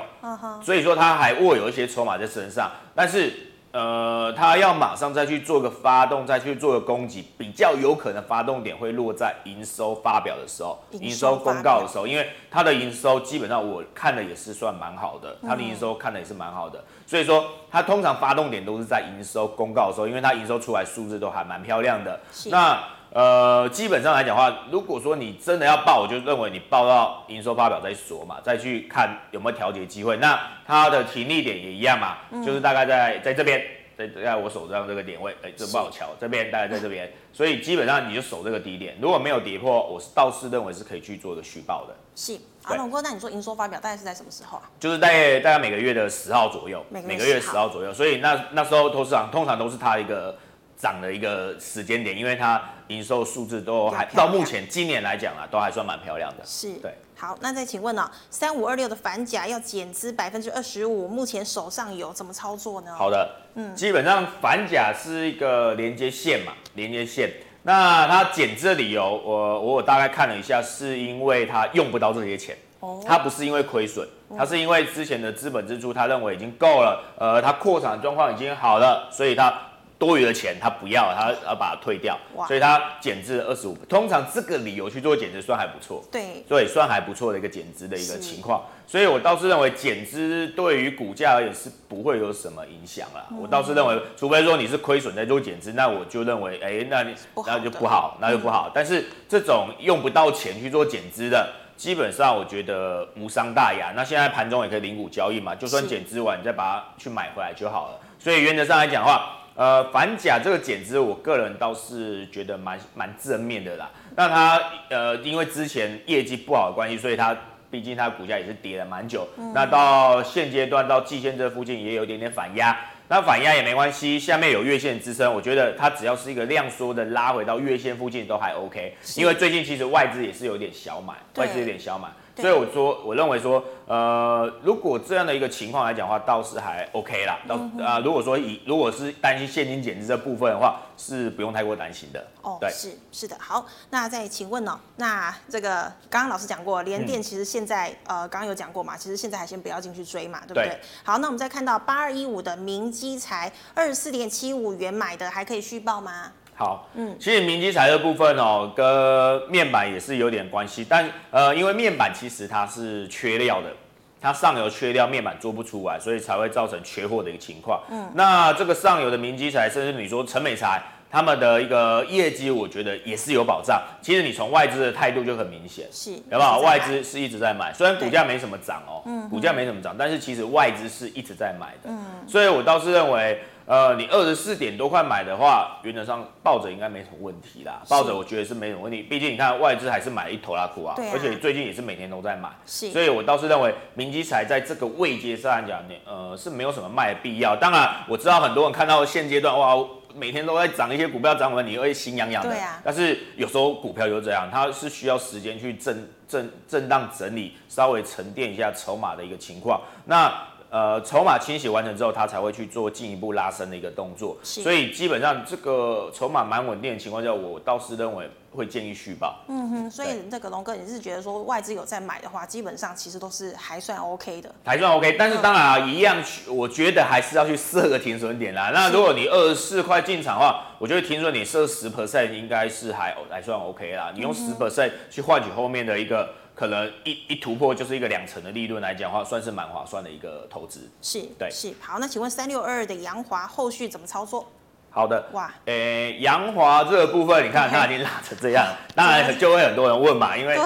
[0.62, 3.34] 所以说它还握有一些筹码在身上，但是。
[3.74, 22.80] 呃，他要马上再去做个发动，再去做个攻击，比较有可能发动点会落在营收发表的时候，营收公告的时候，因为他的营收基本上我看的也是算蛮好的，他的营收看的也是蛮好的，所以说他通常发动点都是在营收公告的时候，因为他营收出来数字都还蛮漂亮的，那。
[23.10, 30.18] 呃，基本上来讲的话，如果说你真的要报，我就认为你报到营收发表再说嘛，再去看有没有调节机会。
[30.18, 33.64] 那它的停利点也一样嘛，嗯、就是大概在在这边，
[33.98, 41.96] 在在我手上这个点位，哎、欸，这不好瞧，这边大概在这边，所以基本上你就守这个低点，如果没有跌破，我是倒是认为是可以去做一个续报的。
[42.14, 44.70] 是，阿龙哥，那你说营收发表大概是在什么时候啊？
[44.80, 50.38] 就是大概大概每个月的十号左右，每个月十号左右，所以那那时候投资场通常都是它一个。
[50.78, 56.46] 涨的一个时间点，因为它营收数字都还到目前今年来讲啊，都还算蛮漂亮的。
[56.46, 56.94] 是，对。
[57.20, 62.94] 好，那再请问呢、喔，三五二六的反甲要减资百分之二十五，目前手上有怎么操作呢？
[62.96, 67.28] 好的，嗯，基本上反甲是一个连接线嘛，连接线。
[67.64, 72.56] 那它减资的理由，我我大概看了一下，是因为它用不到这些钱。
[72.82, 73.04] 哦。
[73.04, 79.52] 它不是因为亏损，它是因为之前的资本支出，他认为已经够了，呃，它扩产状况已经好了，所以它。
[80.00, 83.76] 多余的钱他不要，他要把它退掉，所以他减资二十五。
[83.90, 88.64] 通常这个理由去做减资算还不错，对，所以，算还不错的一个减资的一个情况。
[88.86, 93.26] 所以我倒是认为减资对于股价而言是不会有什么影响啦。
[93.42, 98.72] 我倒是认为，除非说你是亏损在做减资，那我就认为，哎，那你那就不好，那就不好。
[98.74, 103.92] 但是这种用不到钱去做减资的，基本上我觉得无伤大雅。
[103.96, 108.00] 那现在盘中也可以零股交易嘛，就算减资完你再把它去买回来就好了。
[108.20, 109.34] 所以原则上来讲的话。
[109.58, 113.90] 呃，反甲这个减资，我个人倒是觉得蛮蛮正面的啦。
[114.16, 117.36] 那它呃，因为之前业绩不好的关系，所以它
[117.72, 119.28] 毕竟它股价也是跌了蛮久。
[119.36, 128.96] 嗯、那到现阶段到季线这附近也有一点点反压，那反压也没关系，下面有月线支撑，我觉得它只要是一个量缩的拉回到月线附近都还 OK。
[129.16, 132.08] 因为最近其实外资也是有点小买，外资有点小买。
[132.40, 137.40] 所以我说，我认为说，呃，如果这样的一个情况来讲的话，倒是还 OK 啦。
[137.48, 142.26] 倒啊，如果说以如果是担心现金减值这部分的话，是不用太过担心的。
[142.42, 143.36] 哦，对，是是的。
[143.40, 150.68] 好，那再请问哦，那这个刚刚老师讲过，联电其实现在、嗯、呃，刚刚有讲过嘛，其实现在还先不要进去追嘛，对不对？
[150.68, 150.80] 对。
[151.04, 156.32] 好，那我们再看到八二一五的明基材二十四点七五元买的，还可以续报吗？
[156.58, 163.72] 好，嗯，其实明基材的部分哦，跟面板也是有点关系，但呃，因为面板其实它是缺料的，
[164.20, 167.80] 它上游缺料，面板做不出来，所以才会造成缺货的一个情况。
[167.92, 173.82] 嗯，那这个上游的明基材，甚至你说成美材，他们的一个业绩，我觉得也是有保障。
[174.02, 176.60] 其实你从外资的态度就很明显，是，有没有？
[176.62, 181.90] 外资是一直在买，虽然股价没什么涨哦，嗯，股价没什么涨，但是其实外资是一直在买的。
[181.90, 183.40] 嗯，所以我倒是认为。
[183.68, 187.82] 呃，你二十四点多块买的话，原则上抱着应该没什么问题啦。
[187.90, 192.90] 抱着我觉得是没什么问题，毕竟你看外资还是买了一头拉股啊，而且最近也是每天都在买，是。
[192.92, 197.58] 所以我倒是认为明基材在这个位阶上来讲，呃，是没有什么卖的必要。
[197.58, 199.76] 当然我知道很多人看到现阶段哇，
[200.18, 202.50] 每天都在涨一些股票涨完，你会心痒痒的。
[202.50, 202.82] 对啊。
[202.84, 209.82] 但是有时候股票就这样，它是需要时间去震震震荡整理，稍微沉淀一下筹码的一个情况。
[210.06, 210.32] 那。
[210.78, 214.38] 呃，筹码清洗完成之后，它才会去做进一步拉升的一个动作。
[214.44, 219.40] 所以基本上这个筹码蛮稳定的情况下，我倒是认为会建议续报。
[219.48, 224.54] 嗯哼，所以这个龙哥，你是觉得说外资有在买的话，基本上其实都是还算 OK 的。
[224.66, 226.16] 还算 OK，但是当然啊，一样，
[226.48, 228.70] 我觉得还是要去设个停损点啦。
[228.72, 234.12] 那如果你二十四块进场的话，我觉得停损点设十 percent 应该是还还算 OK 啦。
[234.14, 236.30] 你用十 percent 去换取后面的一个。
[236.58, 240.90] 可能一一突破就是一个两成的利润来讲的话，算是蛮划算的一个投资。
[241.04, 241.72] 是，对，是。
[241.80, 244.52] 好，那请问三六二二的阳华后续怎么操作？
[244.90, 248.66] 好的，哇，诶、欸，阳华这个部分，你看它已经拉成这样，
[248.96, 250.58] 当然就会很多人问嘛，因为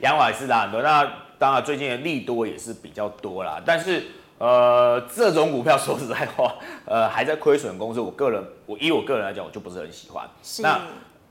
[0.00, 1.06] 阳 华也是拉很多，那
[1.38, 4.06] 当然最近的利多也是比较多啦，但是
[4.38, 6.54] 呃，这种股票说实在话，
[6.86, 10.26] 呃，还在亏损公司，我个人，我以我个人来讲，我就不是很喜欢。
[10.42, 10.62] 是。
[10.62, 10.80] 那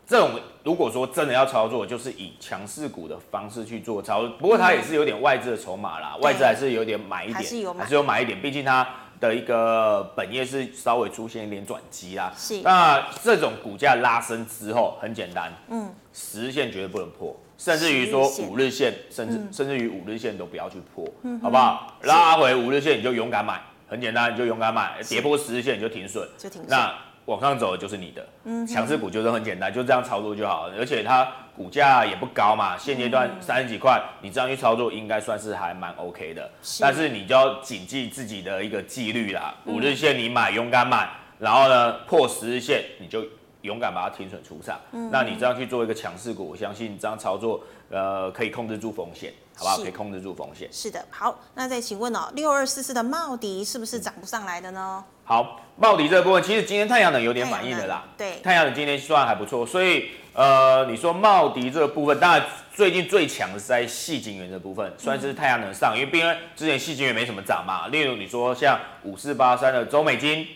[0.09, 0.31] 这种
[0.63, 8.85] 如果说真的要操作，就是以强势股的方式去做操作，不过它也是有点外资的筹码啦，外资还是有点买一点，还是有买，还是有买一点，毕竟它。
[9.19, 12.61] 的一个本业是稍微出现一点转机啦，是。
[12.61, 21.97] 那这种股价拉升之后，很简单，嗯，十日线绝对不能破，甚至于说五日线，甚至、嗯、甚至于五日线都不要去破，嗯、好不好？
[22.03, 26.69] 拉回五日线你就勇敢买，很简单，你就勇敢买，跌破十日线你就停损，就停损。
[26.69, 26.95] 那
[27.29, 30.73] 往上走的就是你的，嗯，强势股就是很简单，就这样操作就好了。
[30.79, 36.49] 而且它股价也不高嘛，现阶段三十几块，你这样去操作应该算是还蛮 OK 的。
[36.63, 39.53] 是，但是你就要谨记自己的一个纪律啦。
[39.65, 41.07] 五日线你买，勇敢买，
[41.37, 43.23] 然后呢破十日线你就
[43.61, 44.79] 勇敢把它停损出场。
[44.91, 47.61] 嗯，那你这样去做一个强势股，我相信你这样操作，
[47.91, 49.77] 呃，可以控制住风险，好不好？
[49.77, 50.67] 可以控制住风险。
[50.71, 55.03] 是的，好，那再请问哦，六二四四的茂迪是不是涨不上来的呢？
[55.29, 58.03] 好，茂迪这个部分，其实今天太阳能有点反应的啦。
[58.17, 67.89] 对，太阳能今天算还不错，所以呃，你说茂迪这个部分，当然最近最强的是在细晶圆的部分，算是太阳能上，因为毕竟之前细晶圆没什么涨嘛。
[67.89, 70.47] 例如你说像五四八三的中美金，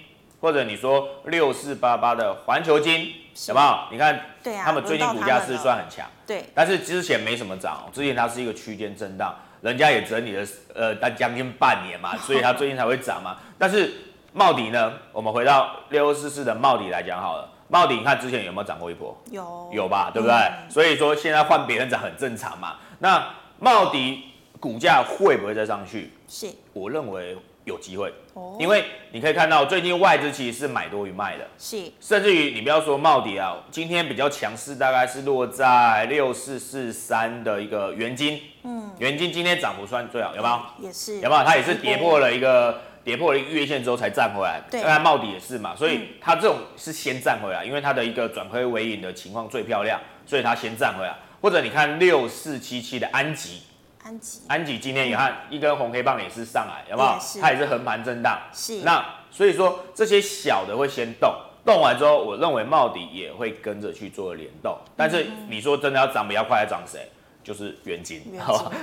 [0.41, 3.13] 或者你说六四八八的环球金，
[3.49, 3.79] 有没有？
[3.91, 10.43] 你看，对啊，他们最近股价是算很强，对，但是之前没什么涨，之前它是一个区间震荡，人家也整理了
[10.73, 13.93] 呃，但将近半年嘛，所以它最近才会涨嘛，但是。
[14.35, 14.93] 茂迪呢？
[15.11, 17.47] 我们回到六四四的茂迪来讲好了。
[17.67, 19.15] 茂迪，你看之前有没有涨过一波？
[19.29, 20.09] 有，有吧？
[20.11, 20.35] 对不对？
[20.35, 22.77] 嗯、所以说现在换别人涨很正常嘛。
[22.97, 23.23] 那
[23.59, 24.23] 茂迪
[24.59, 26.11] 股价会不会再上去？
[26.27, 28.11] 是，我认为有机会。
[28.33, 31.45] 哦，因为你可以看到最近外资其实是买多于卖的。
[31.59, 38.41] 是，甚至于你不要说茂迪啊，今天比较强势，大概是落在六四四三的一个元金。
[38.63, 40.87] 嗯，元金今天涨幅算最好，有没有？
[40.87, 41.43] 也是，有没有？
[41.43, 42.81] 它也是跌破了一个。
[43.03, 51.13] 跌破了一个月线之后才站回来，对，当然茂迪也是嘛，所以它这种是先站回来，因为它的一个转亏为盈的情况最漂亮，所以它先站回来。
[51.41, 53.63] 或者你看六四七七的安吉，
[54.01, 57.41] 安吉，安吉今天你看一根红黑棒也是上来，有没有？
[57.41, 58.81] 它也是横盘震荡，是。
[58.83, 61.33] 那所以说这些小的会先动，
[61.65, 64.77] 动完之后，我认为茂底也会跟着去做联动。
[64.95, 67.11] 但是你说真的要涨比较快，要涨谁？
[67.43, 68.21] 就是元晶，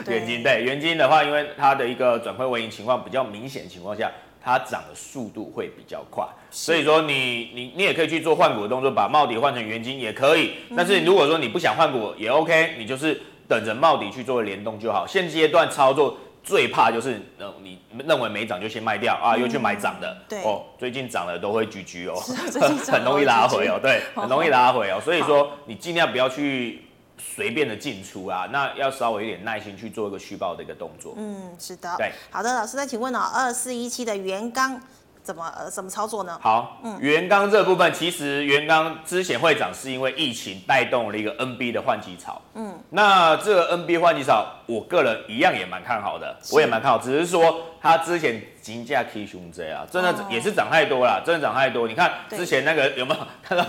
[0.06, 0.62] 元晶对。
[0.62, 4.10] 原金的话，因为它的一个转亏为盈情况比较明显情况下，
[4.42, 10.52] 它涨的速度会比较快，所以说你你你也可以去做换股的动作，把茂迪换成原金也可以。
[10.76, 15.06] 但是如果说你不想换股也 OK，你就是等着茂迪去做联动就好。
[15.06, 20.42] 现阶段操作最怕就是呃你认为没涨就先卖掉啊，又去买涨的，对。
[20.42, 22.14] 哦，最近涨了都会居居哦，
[22.88, 26.82] 很容易拉回哦，对， 很容易拉回哦，所以说你尽量不要去。
[27.20, 31.14] 随便的进出啊，那要稍微有点耐心去做一个虚报的一个动作。
[31.16, 31.94] 嗯，是的。
[31.98, 34.80] 对，好的，老师再请问哦，二四一七的元刚
[35.22, 36.38] 怎么呃怎么操作呢？
[36.40, 42.40] 好，嗯，元刚这部分其实元刚之前会涨是因为疫情带动了一个 NB 的换机潮。
[42.54, 48.42] 嗯，那这个 NB 换机潮，我个人一样也蛮看好的，我也蛮看好，只是说它之前。
[48.60, 51.88] 金价 K 熊 J 啊，真的也是涨太多了，真的涨太多。
[51.88, 53.64] 你看之前那个有没有 看到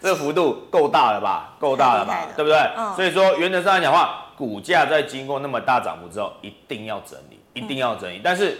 [0.00, 1.56] 这个幅度够大了吧？
[1.58, 2.28] 够大了吧？
[2.36, 2.56] 对不对？
[2.94, 8.20] 所以说原则上来讲话，股价在经过那么大涨幅之后，一定要整理，一定要整理。
[8.22, 8.56] 但是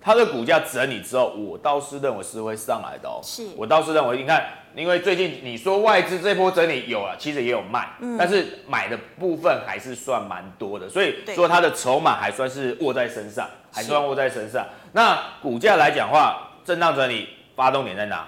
[0.00, 3.20] 它的股价整理之后，我倒是认为是会上来的哦。
[3.22, 4.44] 是，我倒是认为，你看，
[4.74, 7.88] 因为最近你说外资这波整理有啊，其实也有卖，
[8.18, 13.48] 但是买的部分还是算蛮多的，所以说它的筹码还算是握在身上。
[13.72, 14.66] 还算握在身上。
[14.90, 18.26] 那股价来讲的话，震荡整理发动点在哪？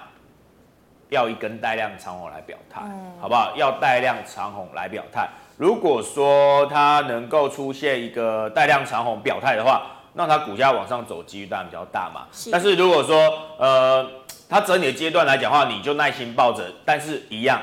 [1.09, 2.81] 要一根带量长红来表态，
[3.19, 3.53] 好不好？
[3.57, 5.27] 要带量长红来表态。
[5.57, 12.27] 如果说它能够出现一个带量长红表态的话，那它股价往上走机率当然比较大嘛。
[12.51, 13.15] 但是如果说
[13.57, 14.07] 呃
[14.49, 17.61] 它整理的阶段来讲的话，你就耐心抱着，但是一样。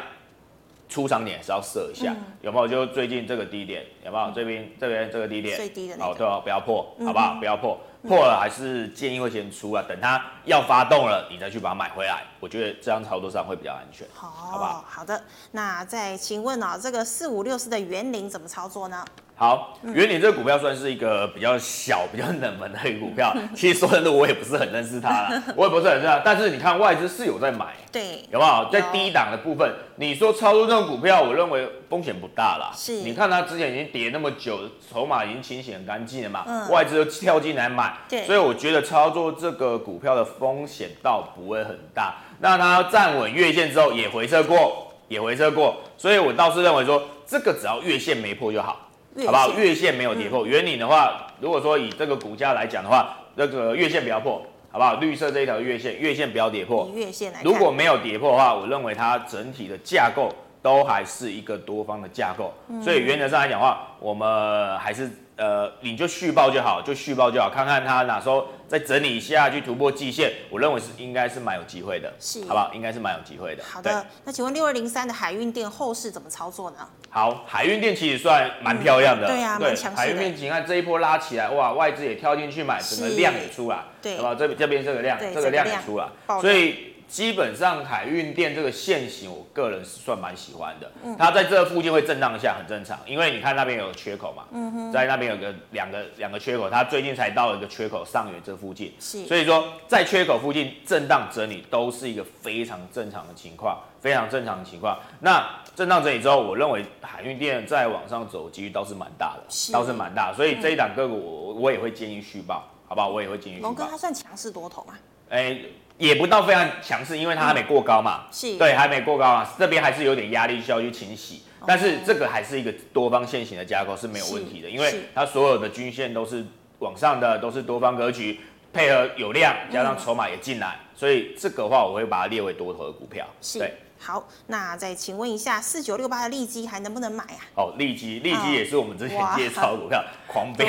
[0.88, 2.66] 出场点是要设一下，嗯、有没有？
[2.66, 4.32] 就最近这个低点，有没有？
[4.34, 7.36] 这边这边这个低点，最低的好，对哦，不要破，好不好？
[7.38, 12.24] 不要破，破了还是建议会先出啊，等它要发动了，你再去把它买回来。
[12.40, 14.84] 我觉得这样操作上会比较安全，好，好不好？
[14.88, 15.22] 好的，
[15.52, 19.04] 那再请问啊，这个四五六四的元凌怎么操作呢？
[19.40, 23.34] 好，元鼎这个股票算是一个比较小、比较冷门的一个股票。
[23.56, 26.20] 其实说真的，我也不是很认识它啦，我也不是很认识它。
[26.22, 28.68] 但是你看外资是有在买，对，有没有？
[28.70, 32.70] 在低档的部分，你说操作这种股票，我认为风险不大啦。
[32.76, 34.60] 是，你看它之前已经跌那么久，
[34.92, 42.16] 筹码已经清洗很干净了嘛，嗯、外资都跳进来买，对，所以我觉得操作这个股票的风险倒不会很大。
[42.40, 48.88] 那它站稳月线之后也回撤过，也回撤过，所以我倒是认为说，这个只要月线没破就好。
[49.26, 49.52] 好不好？
[49.52, 54.94] 月线没有跌破，圆、嗯、领的话，如果说以这个股价来讲的话，那个月线不要破，好不好？
[54.96, 56.90] 绿色这一条月线，月线不要跌破。
[56.94, 60.32] 月线来，如果没有跌破的话，我认为它整体的架构
[60.62, 65.10] 都还是一个多方的架构，嗯、所以原则上来讲的话，我们还是。
[65.40, 72.70] 呃，你就续报就好，就续报就好，看看它哪时候再整理一下去突破季线，我认为是应该是蛮有机会的，是，好不好？
[72.74, 73.64] 应该是蛮有机会的。
[73.64, 76.86] 好的，那请问六二零三的海运店后市怎么操作呢？
[77.08, 80.02] 好，海运店其实算蛮漂亮的，嗯、对啊，蛮强势的。
[80.02, 84.34] 海运电，你看这一波拉起来，哇，外资也跳进去买，整个量也出来，对，好不好？
[84.34, 86.06] 这这边这个量，这个量也出来，
[86.38, 86.89] 所以。
[87.10, 90.90] 基本上海运电这个线型，我个人是算蛮喜欢的。
[91.02, 92.96] 嗯，它在这附近会震荡一下，很正常。
[93.04, 99.26] 因为你看那边有缺口嘛，嗯哼，在那边有个两个两个缺口，它最近才到了一个缺口上缘这附近，是。
[99.26, 104.96] 所以说在缺口附近震荡整理都是一个非常正常的情况，非常正常的情况。
[105.18, 105.44] 那
[105.74, 110.32] 震荡整理之后，我认为海运电再往上走几率倒是蛮大的，是倒是蛮大。
[110.32, 113.08] 所以这一档个股我我也会建议续报，好不好？
[113.08, 113.58] 我也会建议。
[113.58, 114.94] 龙哥他算强势多头吗？
[115.30, 115.64] 哎、欸。
[116.00, 118.56] 也不到非常强势，因为它还没过高嘛，嗯、是。
[118.56, 126.42] 对，还没过高啊，这边还是有点压力需要去清洗，哦、但是这个还是一个多方线型的架构是没有问题的，因为它所有的均线都是
[126.78, 128.40] 往上的，都是多方格局，
[128.72, 133.58] 配合有量加上筹码也进来，嗯、所以这个话我会把它列为多头的股票，是。
[133.58, 133.74] 对。
[134.02, 137.44] 好，那再请问一下，四九六八的利基还能不能买啊？
[137.54, 140.66] 哦，利基，利基也是我们之前介绍的股票，狂飙。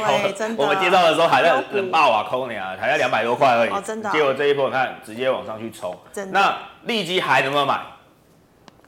[0.58, 3.70] 我们介绍的时候还在冷爆啊，抠你啊，还在两百多块而已。
[3.70, 4.12] 哦，真的。
[4.12, 5.98] 结果这一波你看，直接往上去冲。
[6.12, 6.40] 真的。
[6.40, 7.80] 那利基还能不能买？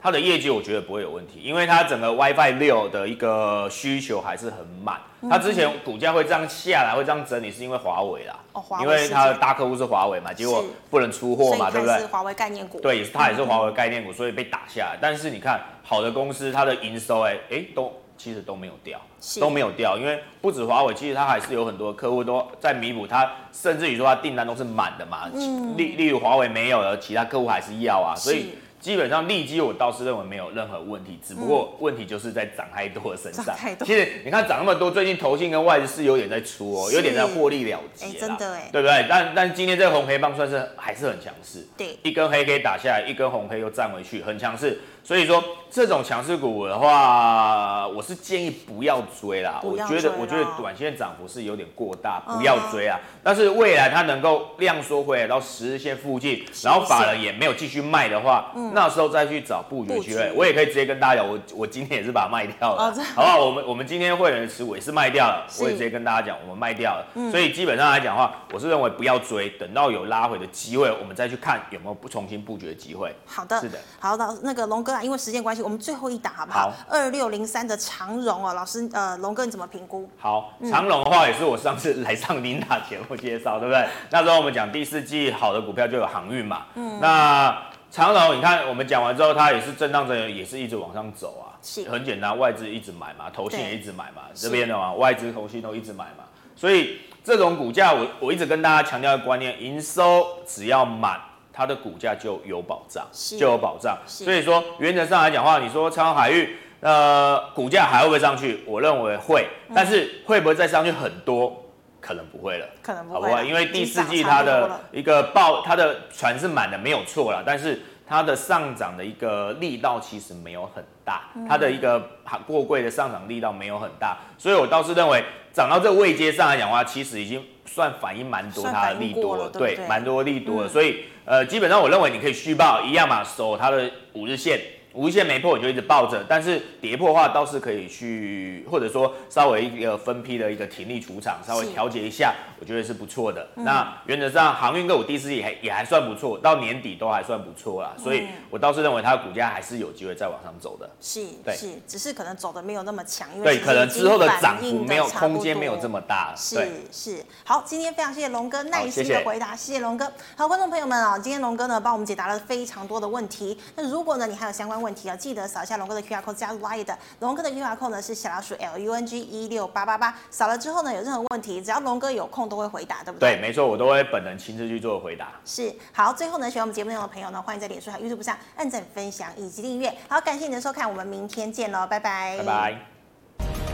[0.04, 5.00] 它的业绩我觉得不会有问题，因为它整个 WiFi 六的一个需求还是很满。
[5.30, 8.36] 它之前股价会这样下来，会这样整理，是因为华为啦。
[8.52, 8.84] 哦，华为。
[8.84, 12.00] 因为它的大客户是华为嘛，结果不能出货嘛，对不对？
[12.00, 12.78] 是华为概念股。
[12.80, 14.98] 对，它也是华为概念股，所以被打下来。
[15.00, 19.00] 但是你看，好的公司它的营收，哎哎，都其实都没有掉，
[19.40, 25.30] 都没有掉，因为不止华为，其实它还是有很多客户都在弥补它，甚至于说它订单都是满的嘛。
[25.32, 25.74] 嗯。
[25.78, 28.50] 例例如华为没有了，其他客户还是要啊，所以。
[28.84, 33.56] 基本上利基我倒是认为没有任何问题，只不过问题就是在涨太多的身上。
[33.80, 38.04] 其实你看涨那么多，最近投信跟外资是有点在出哦，有点在获利了结。
[38.04, 39.06] 欸，真的哎，对不对？
[39.08, 41.66] 但但今天这个红黑棒算是还是很强势。
[41.78, 44.78] 对，一根黑可以打下来，一根红黑又站回去，很强势。
[45.04, 49.60] 所以说这种强势股的话，我是建议不要追啦。
[49.62, 52.98] 我觉得我觉得短线涨幅是有点过大，不要追啊。
[53.22, 60.32] 但是未来它能够量缩回来到十日线附近，然后法人也没有继续卖的话，那时候再去找布局机会。
[60.34, 63.44] 我也可以直接跟大家讲，我我今天也是把它卖掉了，好不好？
[63.44, 67.06] 我们我们今天会员的持股也是卖掉了，我也直接跟大家讲，我们卖掉了。
[67.30, 73.14] 所以基本上来讲的话，我是认为不要追，等到有拉回的机会，我们再去看有没有不重新布局的机会。
[73.26, 73.78] 好的，是的。
[73.98, 75.74] 好的，那个龙哥啊，因为时间关系，我们。
[75.84, 76.72] 最后一档好不好？
[76.88, 80.08] 二六零三的长荣哦，老师，呃，龙哥你怎么评估？
[80.16, 83.86] 好，长荣的话也是我上次来上琳达节目介绍，对不对？
[84.08, 86.62] 那时候我们讲第四季好的股票就有航运嘛。
[86.76, 86.98] 嗯。
[87.00, 87.54] 那
[87.90, 91.52] 长荣，你看我们讲完之后，它也是震荡着，也是一直往上走啊。
[91.60, 91.86] 是。
[91.90, 96.24] 很简单，外资一直买嘛，投信也一直买嘛，这边的嘛，外资投信都一直买嘛。
[96.56, 101.20] 所以这种股价，我我一直跟大家强调的观念，营收只要满。
[101.56, 103.06] 它的股价就有保障，
[103.38, 103.96] 就有保障。
[104.04, 106.48] 所以说，原则上来讲的话，你说长荣海运，
[106.80, 108.64] 呃，股价还会不会上去？
[108.66, 111.60] 我认为会，但是会不会再上去很多？
[112.00, 121.98] 可能不会了，可能不会，因为第四季它的一个报，它的船是满的，没有错了，但是它的上涨的一个力道其实没有很大，它的一个
[122.46, 131.04] 过柜的上涨力道没有很大，所以我倒是认为涨到这个位阶上来讲的话，其实已经算反应蛮多它的力多了，对，蛮多力多了，所以。
[131.26, 134.60] 呃，基本上我认为你可以续报一样嘛，守它的五日线。
[134.94, 143.44] 无线没破，你就一直抱着，但是跌破的话倒是可以去，或者说稍微一个分批的一个停利出场，稍微调节一下，我觉得是不错的。
[143.56, 150.88] 嗯、那原则上航运个股第四季也还也还算不错，到年底都还算不错啦，所以我倒是认为它的股价还是有机会再往上走的。
[151.00, 156.32] 是，对，是，只是可能走的没有那么强，因为对，可能之后的涨幅没有空间没有这么大。
[156.36, 160.08] 是是，好，今天非常谢谢龙哥耐心的回答，谢谢龙哥。
[160.36, 163.58] 好，观众朋友们啊，今天龙哥呢帮我们解答了非常多的问题。
[163.74, 166.96] 那如果呢你还有相关问题啊，记得扫一下龙哥的 QR code 加入 Line 的。
[167.20, 173.34] 龙哥的 QR code 呢是小老鼠 L U N G 一六八八八，扫了之后呢，有任何问题，只要龙哥有空都会回答，对不对？
[173.36, 175.32] 对，没错，我都会本人亲自去做回答。
[175.44, 179.92] 是，好，最后呢，喜欢我们节目内容的朋友呢，欢迎在脸书和 YouTube 上按赞、分享以及订阅。
[180.08, 182.36] 好，感谢你的收看，我们明天见喽，拜拜。
[182.38, 183.73] 拜拜。